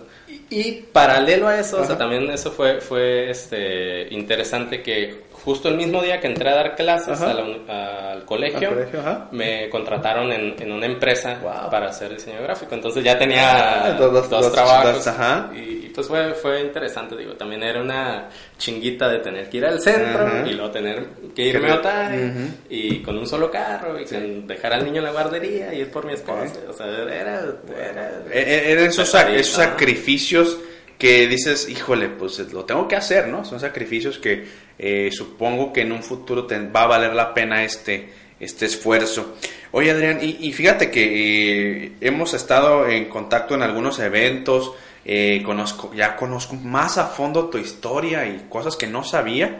[0.49, 5.75] Y, paralelo a eso, o sea, también eso fue, fue este, interesante que justo el
[5.77, 10.31] mismo día que entré a dar clases a la al colegio, Al colegio, me contrataron
[10.31, 11.69] en, en una empresa Wow.
[11.69, 12.73] para hacer diseño gráfico.
[12.75, 14.93] Entonces ya tenía Ah, dos- dos- dos, dos- trabajos.
[14.95, 15.51] dos, ajá.
[15.55, 19.79] Y, pues fue, fue interesante, digo, también era una chinguita de tener que ir al
[19.81, 20.43] centro Ajá.
[20.45, 22.49] y luego tener que irme a Ujú.
[22.69, 25.89] y con un solo carro y con dejar al niño en la guardería y ir
[25.91, 26.53] por mi esposa.
[26.69, 27.45] O sea, era...
[27.79, 30.57] era E- e- Eran esos, sac- esos sacrificios
[30.97, 33.43] que dices, híjole, pues lo tengo que hacer, ¿no?
[33.45, 34.45] Son sacrificios que
[34.79, 39.35] eh, supongo que en un futuro te va a valer la pena este, este esfuerzo.
[39.71, 44.71] Oye, Adrián, y, y fíjate que eh, hemos estado en contacto en algunos eventos,
[45.07, 49.59] eh, conozco, ya conozco más a fondo tu historia y cosas que no sabía.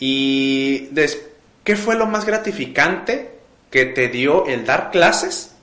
[0.00, 0.90] Y
[1.62, 3.38] ¿qué fue lo más gratificante
[3.70, 5.54] que te dio el dar clases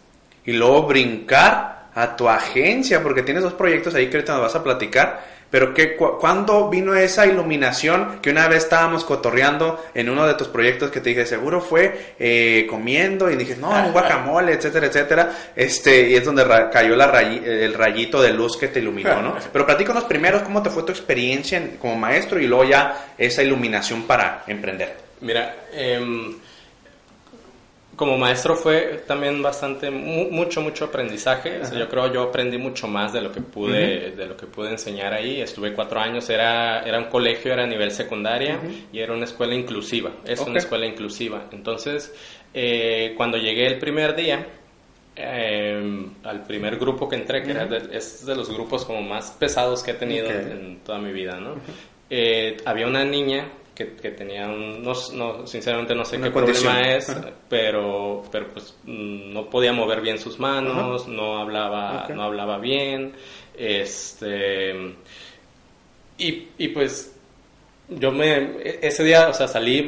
[0.46, 3.04] y luego brincar a tu agencia?
[3.04, 5.41] Porque tienes dos proyectos ahí que ahorita nos vas a platicar.
[5.52, 10.34] Pero que, cu- ¿cuándo vino esa iluminación que una vez estábamos cotorreando en uno de
[10.36, 14.88] tus proyectos que te dije, seguro fue eh, comiendo y dije, no, un guacamole, etcétera,
[14.88, 15.32] etcétera.
[15.56, 19.36] Este, y es donde cayó la el rayito de luz que te iluminó, ¿no?
[19.54, 23.44] Pero platícanos primero cómo te fue tu experiencia en- como maestro y luego ya esa
[23.44, 24.96] iluminación para emprender.
[25.20, 26.34] Mira, em,
[28.02, 31.60] como maestro fue también bastante, mu- mucho, mucho aprendizaje.
[31.62, 34.48] O sea, yo creo yo aprendí mucho más de lo que pude, de lo que
[34.48, 35.40] pude enseñar ahí.
[35.40, 38.60] Estuve cuatro años, era, era un colegio, era a nivel secundaria
[38.92, 40.10] y era una escuela inclusiva.
[40.26, 40.48] Es Ok.
[40.48, 41.44] una escuela inclusiva.
[41.52, 42.12] Entonces,
[42.56, 44.48] eh, cuando llegué el primer día,
[45.16, 49.30] eh, al primer grupo que entré, que era de, es de los grupos como más
[49.30, 50.34] pesados que he tenido Ok.
[50.34, 51.54] en toda mi vida, ¿no?
[52.10, 56.34] Eh, había una niña que, que tenía un, no, no, sinceramente no sé Una qué
[56.34, 56.72] condición.
[56.74, 57.30] problema es, Ajá.
[57.50, 63.14] pero, pero pues mm, no podía mover bien sus manos, no hablaba, no hablaba bien,
[63.58, 64.74] este,
[66.18, 67.16] y, y pues
[67.90, 69.80] yo me, e- ese día, o sea, salí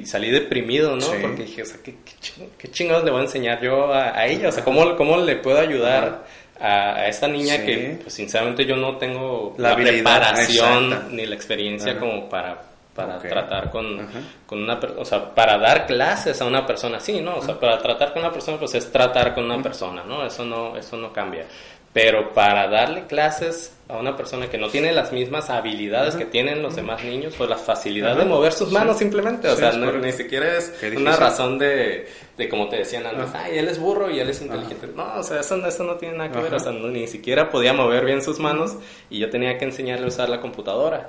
[0.00, 1.02] y salí deprimido, ¿no?
[1.02, 1.16] Sí.
[1.20, 4.18] Porque dije, o sea, ¿qué, qué, ching- qué chingados le voy a enseñar yo a,
[4.18, 4.48] a ella?
[4.48, 6.24] O sea, ¿cómo, cómo le puedo ayudar
[6.58, 7.62] a, a esta niña Sí.
[7.66, 11.08] que, pues, sinceramente, yo no tengo La preparación exacta.
[11.12, 12.00] ni la experiencia Ajá.
[12.00, 12.62] como para,
[12.96, 14.08] para tratar con,
[14.46, 17.36] con una o sea, para dar clases a una persona así, ¿no?
[17.36, 20.26] O sea, para tratar con una persona, pues es tratar con una persona, ¿no?
[20.26, 21.44] Eso no, eso no cambia.
[21.92, 26.60] Pero para darle clases a una persona que no tiene las mismas habilidades que tienen
[26.62, 29.04] los demás niños, pues la facilidad de mover sus manos Sí.
[29.04, 32.06] simplemente, o Sí, sea, no- ni siquiera es una razón de,
[32.36, 34.88] de como te decían antes, ay, él es burro y él es inteligente.
[34.94, 37.48] No, o sea, eso, eso no tiene nada que ver, o sea, no- ni siquiera
[37.48, 38.76] podía mover bien sus manos
[39.08, 41.06] y yo tenía que enseñarle a usar la computadora.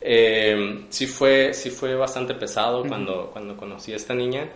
[0.00, 4.48] Eh, sí, fue, sí fue bastante pesado cuando, cuando conocí a esta niña,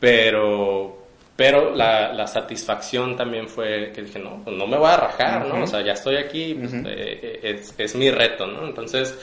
[0.00, 0.96] pero,
[1.34, 5.46] pero la, la satisfacción también fue que dije, no, pues no me voy a rajar,
[5.46, 5.54] ¿no?
[5.54, 5.64] Ujú.
[5.64, 6.82] O sea, ya estoy aquí, pues, Ujú.
[6.86, 8.66] eh, es, es mi reto, ¿no?
[8.66, 9.14] Entonces,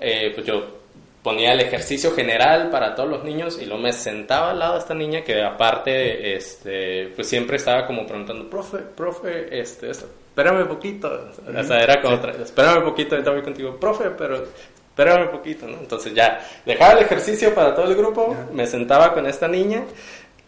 [0.00, 0.78] eh, pues yo
[1.22, 4.78] ponía el ejercicio general para todos los niños y luego me sentaba al lado de
[4.78, 10.62] esta niña que aparte, este, pues siempre estaba como preguntando, profe, profe, este, esto, espérame
[10.62, 14.46] un poquito, o sea, era como, otra- espérame un poquito, ahorita voy contigo, profe, pero
[14.90, 15.78] espérame un poquito, ¿no?
[15.78, 19.84] Entonces ya, dejaba el ejercicio para todo el grupo, me sentaba con esta niña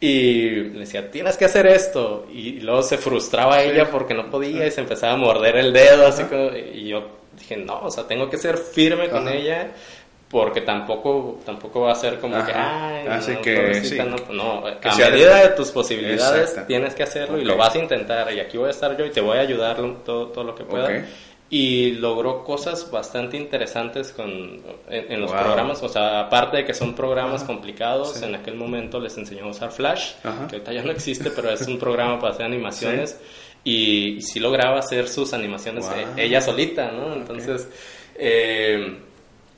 [0.02, 2.26] y le decía, tienes que hacer esto.
[2.32, 6.08] Y luego se frustraba ella porque no podía y se empezaba a morder el dedo.
[6.08, 7.04] Así como, y yo
[7.38, 9.70] dije, no, o sea, tengo que ser firme con ella
[10.28, 12.46] porque tampoco, tampoco va a ser como Ajá.
[12.46, 14.10] que, ay, Así no, que, pobrecita, sí.
[14.30, 16.66] no, no, Que a medida de tus posibilidades Exacto.
[16.66, 19.10] tienes que hacerlo y lo vas a intentar y aquí voy a estar yo y
[19.10, 20.86] te voy a ayudar todo, todo lo que pueda.
[20.86, 21.04] Ok.
[21.54, 25.82] Y logró cosas bastante interesantes con, en, los programas.
[25.82, 29.70] O sea, aparte de que son programas complicados, en aquel momento les enseñó a usar
[29.70, 33.20] Flash, que ahorita ya no existe, pero es un programa para hacer animaciones.
[33.64, 37.12] Y, sí lograba hacer sus animaciones eh, ella solita, ¿no?
[37.12, 37.68] Entonces,
[38.14, 38.96] eh,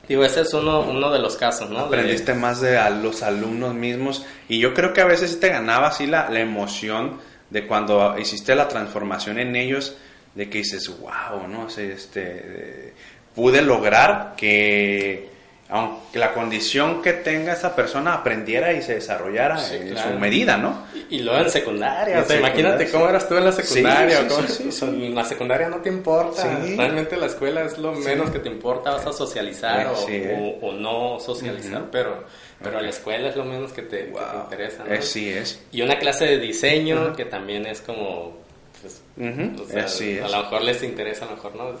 [0.05, 1.79] digo, ese es uno, uno de los casos, ¿no?
[1.79, 5.87] Aprendiste más de a los alumnos mismos y yo creo que a veces te ganaba
[5.87, 9.95] así la, la emoción de cuando hiciste la transformación en ellos
[10.35, 11.69] de que dices, wow, ¿no?
[11.69, 12.93] sé, este,
[13.33, 15.29] pude lograr que,
[15.69, 20.85] aunque la condición que tenga esa persona aprendiera y se desarrollara en su medida, ¿no?
[21.09, 24.27] Y, luego en secundaria, o sea, imagínate cómo eras tú en la secundaria.
[24.47, 26.43] Sí, en la secundaria no te importa,
[26.75, 29.87] realmente la escuela es lo menos que te importa, vas a socializar
[30.61, 32.25] o, no socializar, pero,
[32.61, 34.11] pero la escuela es lo menos que te,
[34.43, 35.01] interesa, ¿no?
[35.01, 35.61] sí es.
[35.71, 38.44] Y una clase de diseño que también es como
[39.17, 41.73] a lo mejor les interesa, a lo mejor no.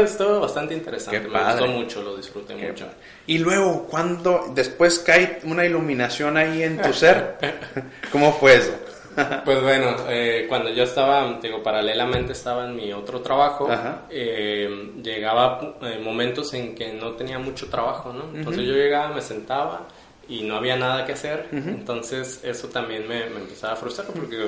[0.00, 2.86] Esto, bastante interesante, me gustó mucho, lo disfruté mucho.
[3.26, 7.38] Y luego, cuando después cae una iluminación ahí en tu ser,
[8.12, 8.72] ¿cómo fue eso?
[9.44, 13.68] pues bueno, eh, cuando yo estaba, digo, paralelamente estaba en mi otro trabajo,
[14.10, 18.36] eh, llegaba eh, momentos en que no tenía mucho trabajo, ¿no?
[18.36, 19.86] Entonces yo llegaba, me sentaba
[20.28, 24.38] y no había nada que hacer, entonces eso también me, me empezaba a frustrar porque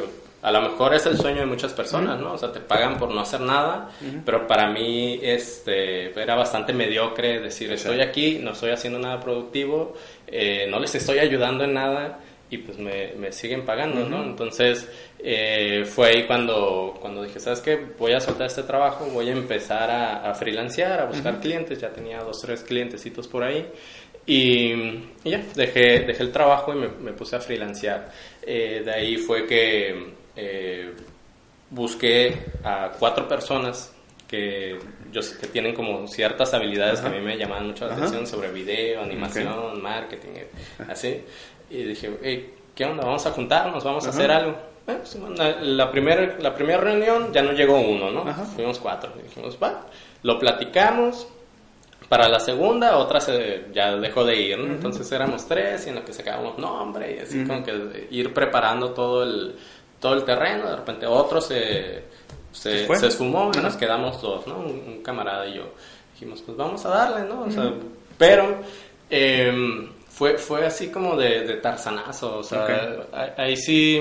[0.44, 2.34] a lo mejor es el sueño de muchas personas, ¿no?
[2.34, 3.88] O sea, te pagan por no hacer nada,
[4.26, 9.94] pero para mí este, era bastante mediocre decir, estoy aquí, no estoy haciendo nada productivo,
[10.26, 12.18] eh, no les estoy ayudando en nada
[12.50, 14.22] y pues me, me siguen pagando, ¿no?
[14.22, 14.86] Entonces
[15.18, 17.80] eh, fue ahí cuando, cuando dije, ¿sabes qué?
[17.98, 21.88] Voy a soltar este trabajo, voy a empezar a, a freelancear, a buscar clientes, ya
[21.88, 23.66] tenía dos, tres clientecitos por ahí.
[24.26, 24.74] Y,
[25.24, 28.12] ya, dejé, dejé el trabajo y me, me puse a freelancear.
[28.42, 30.94] Eh, de ahí fue que eh,
[31.70, 33.92] busqué a cuatro personas
[34.28, 34.78] que,
[35.12, 38.50] yo, que tienen como ciertas habilidades que a mí me llamaban mucho la atención sobre
[38.50, 40.48] video, animación, marketing, eh,
[40.88, 41.22] así.
[41.70, 43.04] Y dije, ¿qué onda?
[43.04, 44.56] Vamos a juntarnos, vamos a hacer algo.
[45.62, 48.24] la primera la primera reunión ya no llegó uno, ¿no?
[48.54, 49.12] Fuimos cuatro.
[49.22, 49.86] dijimos, va,
[50.22, 51.28] lo platicamos.
[52.08, 56.04] Para la segunda, otra se, ya dejó de ir, Entonces éramos tres y en lo
[56.04, 59.56] que sacábamos nombre y así como que ir preparando todo el,
[60.00, 62.04] todo el terreno, de repente otro se,
[62.52, 64.58] se, se, esfumó y nos quedamos dos, ¿no?
[64.58, 65.64] Un, camarada y yo.
[66.12, 67.42] Dijimos, pues vamos a darle, ¿no?
[67.42, 67.72] O sea,
[68.16, 68.58] pero
[69.10, 73.04] eh, fue, fue así como de, de tarzanazo, o sea,
[73.36, 74.00] ahí sí,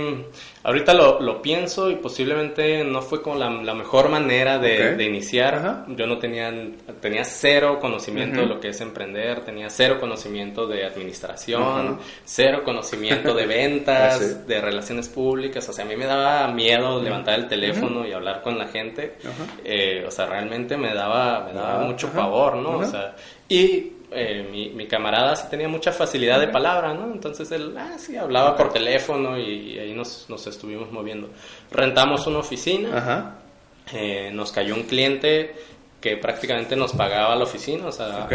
[0.61, 5.03] ahorita lo, lo, pienso y posiblemente no fue como la, la mejor manera de, de
[5.05, 5.85] iniciar.
[5.87, 6.53] Yo no tenía,
[7.01, 13.33] tenía cero conocimiento de lo que es emprender, tenía cero conocimiento de administración, cero conocimiento
[13.33, 18.07] de ventas, de relaciones públicas, o sea, a mí me daba miedo levantar el teléfono
[18.07, 19.15] y hablar con la gente,
[19.65, 22.77] eh, o sea, realmente me daba, me daba mucho pavor, ¿no?
[22.77, 23.15] O sea,
[23.49, 27.11] y eh, mi, mi, camarada sí tenía mucha facilidad de palabra, ¿no?
[27.11, 31.29] Entonces él, ah, sí, hablaba por teléfono y, ahí nos, nos, estuvimos moviendo.
[31.71, 33.35] Rentamos una oficina,
[33.91, 35.55] eh, nos cayó un cliente
[35.99, 38.27] que prácticamente nos pagaba la oficina, o sea,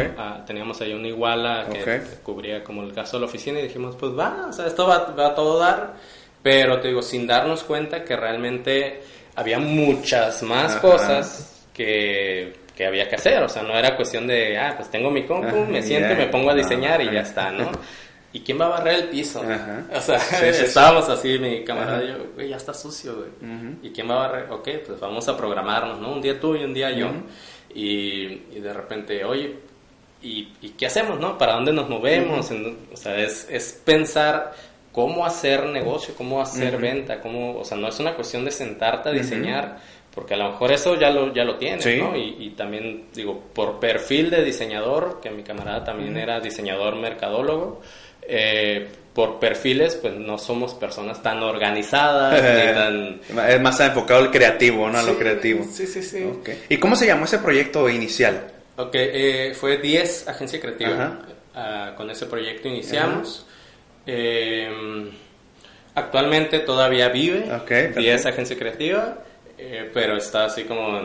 [0.46, 4.12] teníamos ahí una iguala que, cubría como el gasto de la oficina y dijimos, pues
[4.18, 5.94] va, o sea, esto va, va a todo dar,
[6.42, 9.02] pero te digo, sin darnos cuenta que realmente
[9.36, 14.56] había muchas más cosas que que había que hacer, o sea, no era cuestión de,
[14.56, 17.72] ah, pues tengo mi compu, me siento, me pongo a diseñar y ya está, ¿no?
[18.32, 19.42] ¿Y quién va a barrer el piso?
[19.92, 20.16] O sea,
[20.48, 23.50] estábamos así, mi camarada y yo, güey, ya está sucio, güey.
[23.82, 24.52] ¿Y quién va a barrer?
[24.52, 26.12] Ok, pues vamos a programarnos, ¿no?
[26.12, 27.10] Un día tú y un día yo.
[27.74, 29.56] y, y, de repente, oye,
[30.22, 31.36] ¿y, ¿y, qué hacemos, no?
[31.36, 32.48] ¿Para dónde nos movemos?
[32.92, 34.52] o sea, es, es pensar
[34.92, 39.08] cómo hacer negocio, cómo hacer venta, cómo, o sea, no es una cuestión de sentarte
[39.08, 39.78] a diseñar
[40.18, 42.16] porque a lo mejor eso ya lo, ya lo tienes, ¿no?
[42.16, 47.80] Y, también, digo, por perfil de diseñador, que mi camarada también era diseñador mercadólogo,
[48.22, 53.48] eh, por perfiles, pues no somos personas tan organizadas, ni tan...
[53.48, 54.98] Es más enfocado al creativo, ¿no?
[54.98, 55.64] a lo creativo.
[55.70, 56.28] Sí, sí, sí.
[56.68, 58.42] ¿Y cómo se llamó ese proyecto inicial?
[58.76, 61.20] Ok, eh, fue 10 Agencia Creativa.
[61.54, 63.46] Ah, con ese proyecto iniciamos.
[64.04, 64.68] Eh,
[65.94, 67.44] actualmente todavía vive
[67.96, 69.18] 10 Agencia Creativa.
[69.58, 71.00] Eh, pero está así como...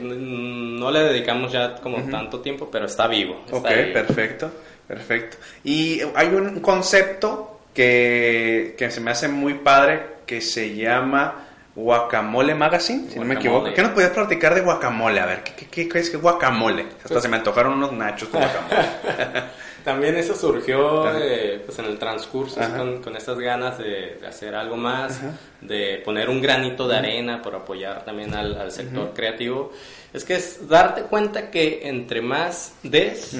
[0.00, 3.42] No le dedicamos ya como tanto tiempo, pero está vivo.
[3.50, 4.50] ok, perfecto,
[4.86, 5.38] perfecto.
[5.64, 11.46] Y hay un concepto que, que se me hace muy padre que se llama
[11.76, 13.72] Guacamole Magazine, si no me equivoco.
[13.74, 15.18] ¿Qué nos podías platicar de guacamole?
[15.20, 16.82] A ver, ¿qué, qué, qué es guacamole?
[16.98, 19.42] Hasta Pues se me antojaron unos nachos de guacamole.
[19.84, 21.18] También eso surgió Ajá.
[21.20, 22.78] eh, pues en el transcurso Ajá.
[22.78, 25.20] con, con estas ganas de, de hacer algo más,
[25.60, 29.72] de poner un granito de arena por apoyar también al, al sector creativo.
[30.14, 33.36] Es que es darte cuenta que entre más des,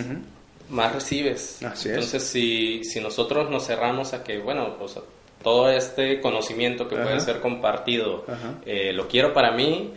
[0.69, 1.63] más recibes.
[1.63, 1.95] Así es.
[1.95, 4.99] Entonces, si, si nosotros nos cerramos a que, bueno, pues
[5.45, 8.25] todo este conocimiento que puede ser compartido,
[8.67, 9.93] eh, lo quiero para mí,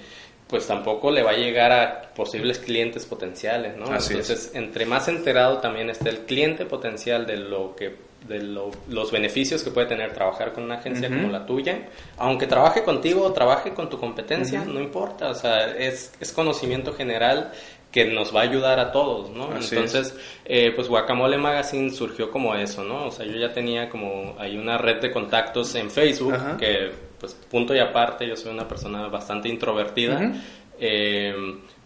[0.47, 3.86] pues tampoco le va a llegar a posibles clientes potenciales, ¿no?
[3.91, 4.29] Así es.
[4.29, 9.12] Entonces, entre más enterado también esté el cliente potencial de lo que de lo- los
[9.12, 13.31] beneficios que puede tener trabajar con una agencia como la tuya, aunque trabaje contigo o
[13.31, 17.51] trabaje con tu competencia, no importa, o sea, es, es conocimiento general
[17.97, 19.49] que nos va a ayudar a todos, ¿no?
[19.51, 23.07] Así Entonces, eh, pues Guacamole Magazine surgió como eso, ¿no?
[23.07, 26.57] O sea, yo ya tenía como, hay una red de contactos en Facebook Ajá.
[26.57, 30.31] que, pues, punto y aparte, yo soy una persona bastante introvertida,
[30.79, 31.33] eh,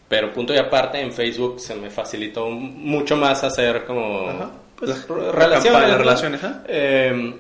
[0.10, 4.52] pero punto y aparte en Facebook se me facilitó mucho más hacer como Ajá.
[4.76, 5.90] pues, relaciones.
[5.90, 6.42] las relaciones.
[6.68, 7.34] Eh,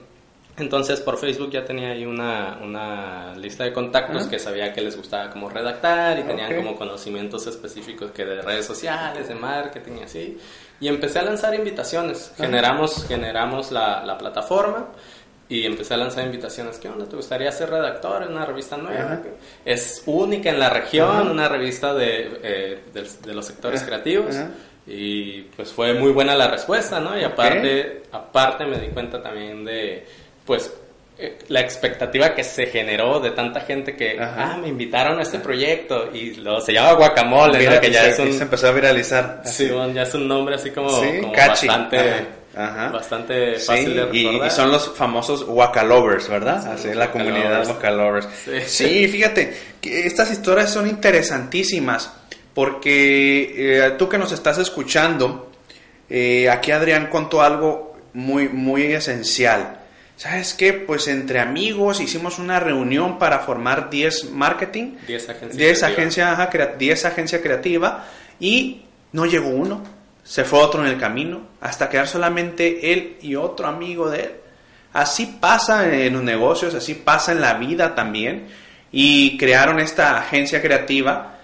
[0.57, 4.97] entonces por Facebook ya tenía ahí una, una lista de contactos que sabía que les
[4.97, 10.03] gustaba como redactar y tenían como conocimientos específicos que de redes sociales, de marketing y
[10.03, 10.37] así.
[10.79, 12.31] Y empecé a lanzar invitaciones.
[12.33, 12.45] Ajá.
[12.45, 14.87] Generamos, generamos la, la plataforma
[15.47, 16.77] y empecé a lanzar invitaciones.
[16.79, 17.05] ¿Qué onda?
[17.05, 19.13] ¿Te gustaría ser redactor en una revista nueva?
[19.13, 19.21] Ajá.
[19.65, 21.31] Es única en la región, Ajá.
[21.31, 24.35] una revista de, eh, de, de los sectores creativos.
[24.87, 27.17] Y pues fue muy buena la respuesta, ¿no?
[27.17, 30.07] Y aparte, aparte me di cuenta también de,
[30.51, 30.73] pues,
[31.17, 34.53] eh, la expectativa que se generó de tanta gente que, Ajá.
[34.53, 37.79] ah, me invitaron a este proyecto y lo, se llama Guacamole, Mira, ¿no?
[37.81, 39.41] Que ya se, es un, se empezó a viralizar.
[39.45, 41.67] sí, bueno, ya es un nombre así como, Sí, como catchy.
[41.67, 42.25] bastante, Ajá.
[42.53, 42.89] Ajá.
[42.89, 44.47] bastante Sí, fácil de recordar.
[44.47, 46.61] y son los famosos Wakalovers, ¿verdad?
[46.63, 48.25] Sí, Así es la comunidad Wakalovers.
[48.25, 48.27] Wakalovers.
[48.43, 48.61] Sí.
[48.87, 49.07] Sí.
[49.07, 52.11] fíjate, que estas historias son interesantísimas
[52.53, 53.53] porque
[53.85, 55.49] eh, tú que nos estás escuchando,
[56.09, 59.77] eh, aquí Adrián contó algo muy, muy esencial.
[60.21, 60.73] ¿Sabes qué?
[60.73, 65.91] Pues entre amigos hicimos una reunión para formar 10 marketing, 10 agencias 10 creativas.
[65.99, 68.05] agencia, ajá, crea- 10 agencia creativa
[68.39, 69.81] y no llegó uno,
[70.23, 74.31] se fue otro en el camino, hasta quedar solamente él y otro amigo de él.
[74.93, 78.45] Así pasa en los negocios, así pasa en la vida también.
[78.91, 81.39] Y crearon esta agencia creativa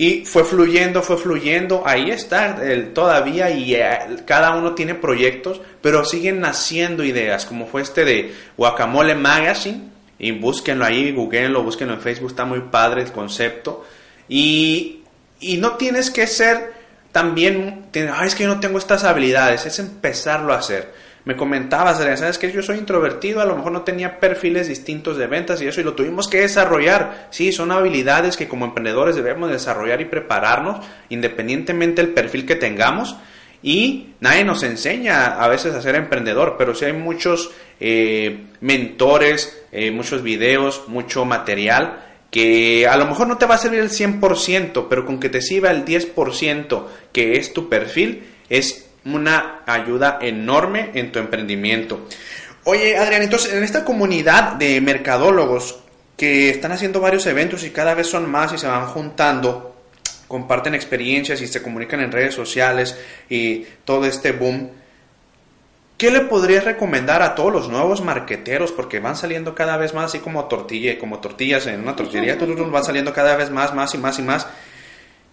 [0.00, 1.82] y fue fluyendo, fue fluyendo.
[1.84, 7.66] Ahí está el, todavía y eh, cada uno tiene proyectos, pero siguen naciendo ideas, como
[7.66, 9.88] fue este de Guacamole Magazine.
[10.16, 13.84] Y búsquenlo ahí, googleenlo, búsquenlo en Facebook, está muy padre el concepto.
[14.28, 15.00] Y,
[15.40, 16.74] y no tienes que ser
[17.10, 20.92] también, "Ay, es que yo no tengo estas habilidades, es empezarlo a hacer.
[21.28, 25.26] Me comentabas, ¿sabes que Yo soy introvertido, a lo mejor no tenía perfiles distintos de
[25.26, 27.28] ventas y eso, y lo tuvimos que desarrollar.
[27.28, 33.14] Sí, son habilidades que como emprendedores debemos desarrollar y prepararnos, independientemente del perfil que tengamos.
[33.62, 39.66] Y nadie nos enseña a veces a ser emprendedor, pero sí hay muchos eh, mentores,
[39.70, 43.90] eh, muchos videos, mucho material que a lo mejor no te va a servir el
[43.90, 50.18] 100%, pero con que te sirva el 10% que es tu perfil, es una ayuda
[50.20, 52.06] enorme en tu emprendimiento.
[52.64, 55.80] Oye, Adrián, entonces en esta comunidad de mercadólogos
[56.16, 59.76] que están haciendo varios eventos y cada vez son más y se van juntando,
[60.26, 62.98] comparten experiencias y se comunican en redes sociales
[63.30, 64.70] y todo este boom.
[65.96, 68.70] ¿Qué le podrías recomendar a todos los nuevos marqueteros?
[68.70, 72.84] Porque van saliendo cada vez más, así como tortilla, como tortillas en una tortillería, van
[72.84, 74.46] saliendo cada vez más, más y más y más.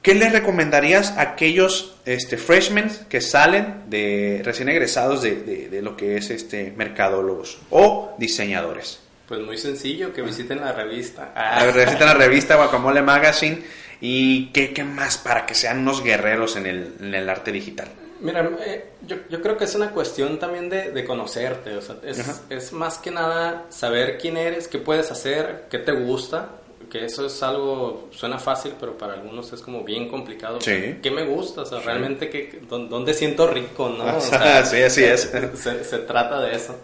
[0.05, 5.81] ¿Qué les recomendarías a aquellos este, freshmen que salen de recién egresados de, de- de
[5.81, 8.99] lo que es este mercadólogos o diseñadores?
[9.27, 11.31] Pues muy sencillo, que visiten la revista.
[11.35, 13.63] A ver, necesitan la revista Guacamole Magazine
[13.99, 17.87] y qué, qué más para que sean unos guerreros en el, en el arte digital.
[18.21, 21.95] Mira, eh, yo, yo creo que es una cuestión también de, de conocerte, o sea,
[22.03, 26.49] es, es más que nada saber quién eres, qué puedes hacer, qué te gusta,
[26.89, 30.59] que eso es algo, suena fácil, pero para algunos es como bien complicado.
[30.61, 30.97] Sí.
[31.01, 31.61] ¿Qué me gusta?
[31.61, 34.17] O sea, realmente, dó- ¿dónde siento rico, no?
[34.17, 35.31] O Sí, así es.
[35.55, 36.75] Se, se trata de eso.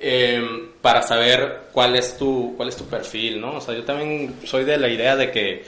[0.00, 0.40] Eh,
[0.80, 3.56] para saber cuál es tu cuál es tu perfil, ¿no?
[3.56, 5.64] O sea, yo también soy de la idea de que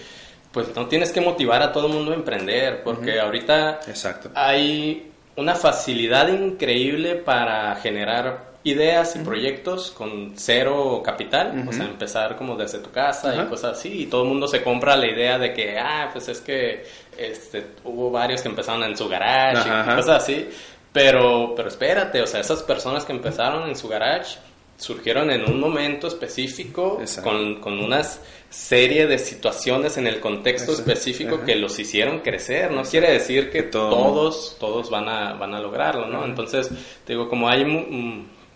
[0.52, 4.30] pues no tienes que motivar a todo el mundo a emprender, porque ahorita Exacto.
[4.34, 12.36] hay una facilidad increíble para generar ideas y proyectos con cero capital, o sea, empezar
[12.36, 15.38] como desde tu casa y cosas así, y todo el mundo se compra la idea
[15.38, 16.84] de que, ah, pues es que
[17.16, 20.48] este, hubo varios que empezaron en su garage y cosas así,
[20.92, 24.38] pero, pero espérate, o sea, esas personas que empezaron en su garage
[24.76, 31.44] surgieron en un momento específico, con, con unas serie de situaciones en el contexto específico
[31.44, 32.72] que los hicieron crecer.
[32.72, 36.24] No quiere decir que todos, todos van a, van a lograrlo, ¿no?
[36.24, 36.70] Entonces,
[37.06, 37.64] digo, como hay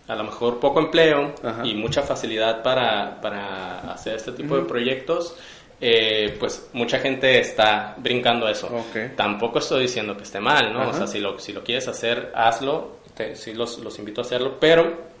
[0.07, 5.35] a lo mejor poco empleo y mucha facilidad para, para hacer este tipo de proyectos,
[5.81, 8.69] eh, pues mucha gente está brincando eso.
[9.15, 10.89] Tampoco estoy diciendo que esté mal, ¿no?
[10.89, 13.03] O sea, si lo, si lo quieres hacer, hazlo.
[13.15, 15.14] Te, sí los, los invito a hacerlo, pero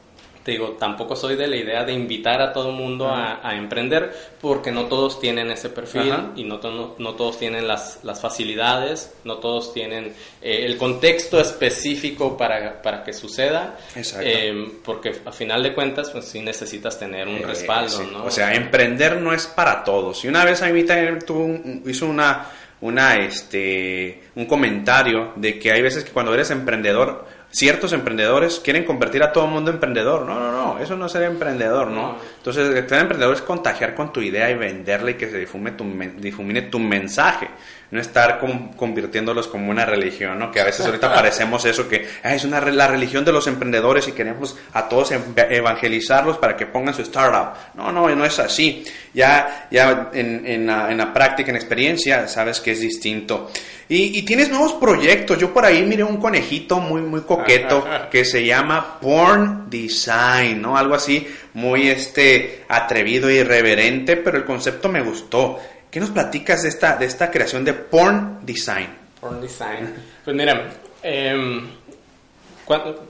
[0.45, 4.13] te digo, tampoco soy de la idea de invitar a todo el mundo a, emprender
[4.39, 6.59] porque no todos tienen ese perfil y no,
[6.99, 13.03] no, todos tienen las, las, facilidades, no todos tienen eh, el contexto específico para, para
[13.03, 13.79] que suceda.
[14.21, 18.25] Eh, porque a final de cuentas, pues sí necesitas tener un eh, respaldo, ¿no?
[18.25, 20.23] O sea, emprender no es para todos.
[20.25, 25.81] Y una vez a mí también hizo una, una, este, un comentario de que hay
[25.81, 27.25] veces que cuando eres emprendedor,
[27.55, 30.25] ciertos emprendedores quieren convertir a todo el mundo en emprendedor.
[30.25, 32.17] No, no, no, eso no es ser emprendedor, ¿no?
[32.45, 35.83] Entonces, ser emprendedor es contagiar con tu idea y venderla y que se difume tu,
[36.19, 37.49] difumine tu mensaje
[37.91, 38.39] no estar
[38.75, 40.51] convirtiéndolos como una religión, ¿no?
[40.51, 44.11] Que a veces ahorita parecemos eso, que es una, la religión de los emprendedores y
[44.11, 47.57] queremos a todos evangelizarlos para que pongan su startup.
[47.75, 48.83] No, no, no es así.
[49.13, 53.49] Ya, ya en, en, la, en la práctica, en experiencia, sabes que es distinto.
[53.87, 55.37] Y, y, tienes nuevos proyectos.
[55.37, 60.75] Yo por ahí miré un conejito muy, muy coqueto que se llama Porn Design, ¿no?
[60.75, 65.59] Algo así muy este, atrevido e irreverente, pero el concepto me gustó.
[65.89, 68.89] ¿Qué nos platicas de esta, de esta creación de Porn Design?
[69.19, 69.93] Porn Design.
[70.23, 70.69] Pues mira,
[71.01, 71.65] em,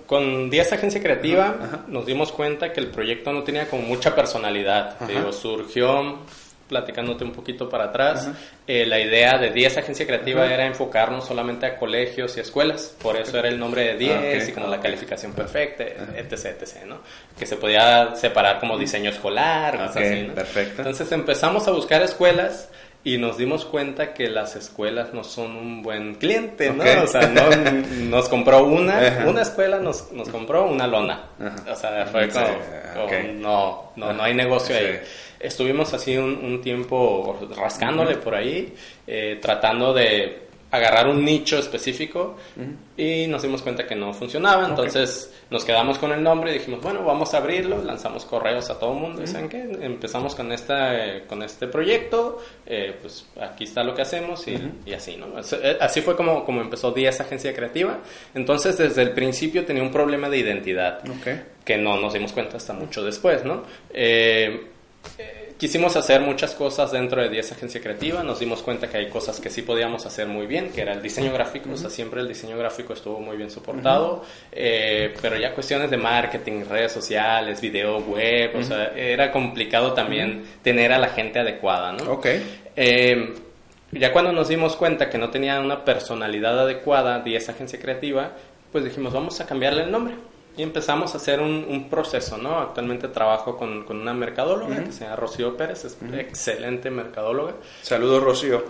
[0.05, 4.99] con 10 Agencia Creativa nos dimos cuenta que el proyecto no tenía como mucha personalidad.
[5.07, 6.19] Digo, surgió
[6.67, 8.29] platicándote un poquito para atrás,
[8.67, 13.15] eh, la idea de 10 Agencia Creativa era enfocarnos solamente a colegios y escuelas, por
[13.17, 14.11] eso era el nombre de 10
[14.47, 16.99] ah, y como la calificación perfecta, etc, etc, ¿no?
[17.37, 20.33] Que se podía separar como diseño escolar, así, ¿no?
[20.33, 20.81] Perfecto.
[20.81, 22.69] Entonces empezamos a buscar escuelas
[23.05, 26.83] y nos dimos cuenta que las escuelas no son un buen cliente, ¿no?
[27.03, 27.49] O sea, no,
[28.09, 31.21] nos compró una, una escuela nos, nos compró una lona.
[31.71, 32.47] O sea, fue como,
[33.35, 34.99] no, no, no hay negocio ahí.
[35.39, 38.73] Estuvimos así un, tiempo rascándole por ahí,
[39.05, 40.44] eh, tratando de
[40.75, 42.37] agarrar un nicho específico
[42.97, 46.81] y nos dimos cuenta que no funcionaba, entonces nos quedamos con el nombre y dijimos,
[46.81, 49.61] bueno, vamos a abrirlo, lanzamos correos a todo el mundo, ¿saben qué?
[49.81, 55.17] Empezamos con, esta, con este proyecto, eh, pues aquí está lo que hacemos y, así,
[55.17, 55.27] ¿no?
[55.39, 57.99] Eh, así fue como, como empezó 10 Agencia Creativa,
[58.33, 61.01] entonces desde el principio tenía un problema de identidad,
[61.63, 63.63] que no nos dimos cuenta hasta mucho después, ¿no?
[65.57, 69.39] Quisimos hacer muchas cosas dentro de 10 Agencia Creativa, nos dimos cuenta que hay cosas
[69.39, 72.27] que sí podíamos hacer muy bien, que era el diseño gráfico, o sea, siempre el
[72.27, 77.99] diseño gráfico estuvo muy bien soportado, eh, pero ya cuestiones de marketing, redes sociales, video
[77.99, 82.11] web, o sea, era complicado también tener a la gente adecuada, ¿no?
[82.11, 82.27] Ok.
[82.75, 83.33] Eh,
[83.91, 88.31] ya cuando nos dimos cuenta que no tenía una personalidad adecuada 10 Agencia Creativa,
[88.71, 90.15] pues dijimos, vamos a cambiarle el nombre
[90.57, 92.59] y empezamos a hacer un, proceso, ¿no?
[92.59, 97.55] Actualmente trabajo con, con una mercadóloga que se llama Rocío Pérez, es una excelente mercadóloga.
[97.81, 98.63] Saludos, Rocío.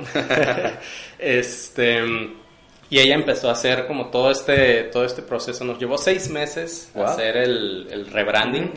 [1.19, 2.01] este,
[2.89, 5.63] y ella empezó a hacer como todo este, todo este proceso.
[5.63, 8.71] Nos llevó seis meses hacer el, el rebranding.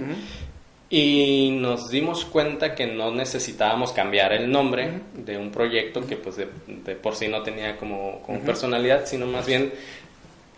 [0.90, 6.36] Y nos dimos cuenta que no necesitábamos cambiar el nombre de un proyecto que pues
[6.36, 6.46] de,
[6.94, 9.70] por sí no tenía como, como personalidad, sino más bien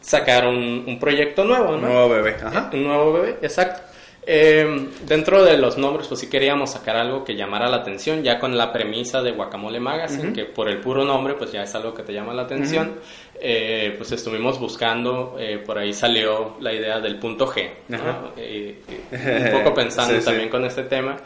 [0.01, 1.75] sacar un, proyecto nuevo, ¿no?
[1.77, 2.37] Un nuevo bebé.
[2.43, 2.71] Ajá.
[2.73, 3.91] Un nuevo bebé, exacto.
[4.27, 8.39] Eh, dentro de los nombres, pues sí queríamos sacar algo que llamara la atención, ya
[8.39, 11.95] con la premisa de Guacamole Magazine, que por el puro nombre, pues ya es algo
[11.95, 12.97] que te llama la atención.
[13.41, 19.75] Eh, pues estuvimos buscando, eh, por ahí salió la idea del punto G, un poco
[19.75, 21.17] pensando también con este tema.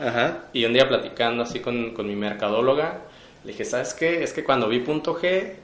[0.52, 3.00] Y un día platicando así con, con mi mercadóloga,
[3.42, 4.22] le dije, ¿sabes qué?
[4.22, 5.56] Es que cuando vi punto G,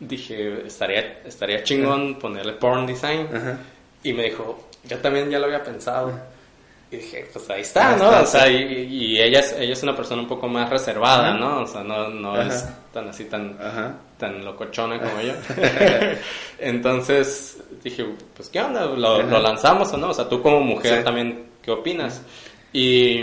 [0.00, 3.28] dije, estaría, estaría chingón ponerle porn design.
[4.02, 6.12] Y me dijo, yo también ya lo había pensado.
[6.90, 8.22] Y dije, pues ahí está, ¿no?
[8.22, 11.62] o sea, y, ella, es, ella es una persona un poco más reservada, ¿no?
[11.62, 13.58] O sea, no, no es tan así, tan,
[14.16, 15.32] tan locochona como yo.
[16.60, 18.86] Entonces dije, pues ¿qué onda?
[18.86, 20.10] ¿Lo, lanzamos o no?
[20.10, 22.22] O sea, tú como mujer también, ¿qué opinas?
[22.72, 23.20] Y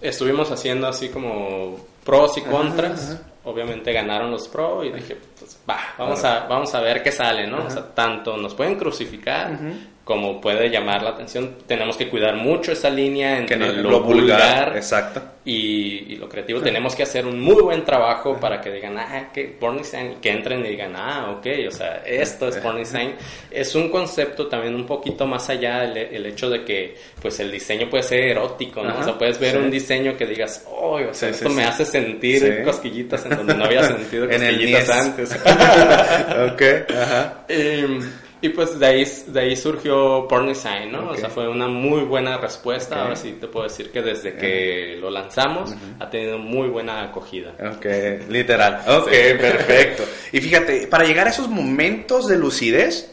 [0.00, 5.78] estuvimos haciendo así como pros y contras obviamente ganaron los pro y dije, pues va,
[5.96, 7.64] vamos a, vamos a ver qué sale, ¿no?
[7.64, 9.58] O sea, tanto nos pueden crucificar
[10.06, 11.56] como puede llamar la atención.
[11.66, 15.20] Tenemos que cuidar mucho esa línea entre lo, vulgar, exacto.
[15.44, 16.60] Y, lo creativo.
[16.60, 20.30] Tenemos que hacer un muy buen trabajo para que digan, ah, que porn design, que
[20.30, 23.16] entren y digan, ah, ok, o sea, esto es porn design.
[23.50, 27.90] Es un concepto también un poquito más allá el, hecho de que, pues, el diseño
[27.90, 29.00] puede ser erótico, ¿no?
[29.00, 32.62] o sea, puedes ver un diseño que digas, oh, o sea, esto me hace sentir
[32.62, 35.32] cosquillitas en donde no había sentido cosquillitas antes.
[36.52, 36.62] ok,
[36.94, 37.44] ajá.
[37.48, 38.08] Em,
[38.42, 41.10] y pues de ahí, de ahí surgió Porn Design, ¿no?
[41.10, 43.02] O sea, fue una muy buena respuesta.
[43.02, 47.52] Ahora sí te puedo decir que desde que lo lanzamos ha tenido muy buena acogida.
[47.58, 47.86] Ok,
[48.28, 48.82] literal.
[48.86, 50.04] Ok, perfecto.
[50.32, 53.10] Y fíjate, para llegar a esos momentos de lucidez,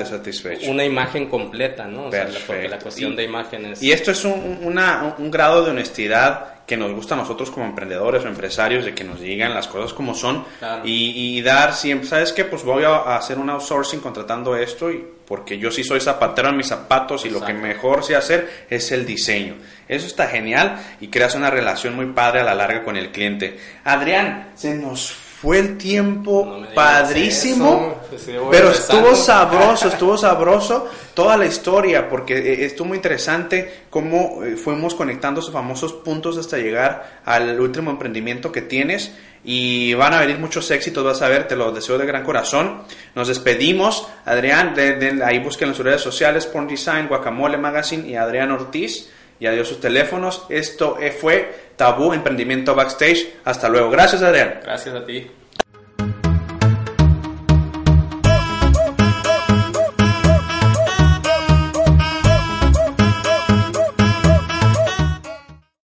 [0.67, 2.07] una imagen completa, ¿no?
[2.07, 3.83] O sea, porque la cuestión de imágenes...
[3.83, 7.67] Y esto es un, una, un grado de honestidad que nos gusta a nosotros como
[7.67, 10.45] emprendedores o empresarios de que nos digan las cosas como son
[10.85, 12.45] y, dar siempre, ¿sabes qué?
[12.45, 16.57] Pues voy a hacer un outsourcing contratando esto y porque yo sí soy zapatero en
[16.57, 19.57] mis zapatos y lo que mejor sé hacer es el diseño.
[19.89, 23.59] Eso está genial y creas una relación muy padre a la larga con el cliente.
[23.85, 31.45] Adrián, se nos fue el tiempo padrísimo, pues pero estuvo sabroso, estuvo sabroso toda la
[31.45, 37.21] historia, porque eh, estuvo muy interesante cómo eh, fuimos conectando esos famosos puntos hasta llegar
[37.27, 39.13] al último emprendimiento que tienes
[39.45, 42.83] y van a venir muchos éxitos, vas a ver, te lo deseo de gran corazón.
[43.15, 48.17] Nos despedimos, Adrián, de, ahí busquen en las redes sociales, Porn Design, Guacamole Magazine y
[48.17, 50.47] Adrián Ortiz y adiós sus teléfonos.
[50.49, 53.35] Esto fue Tabú Emprendimiento Backstage.
[53.45, 53.91] Hasta luego.
[53.91, 54.61] Gracias, Adrián.
[54.63, 55.31] Gracias a ti.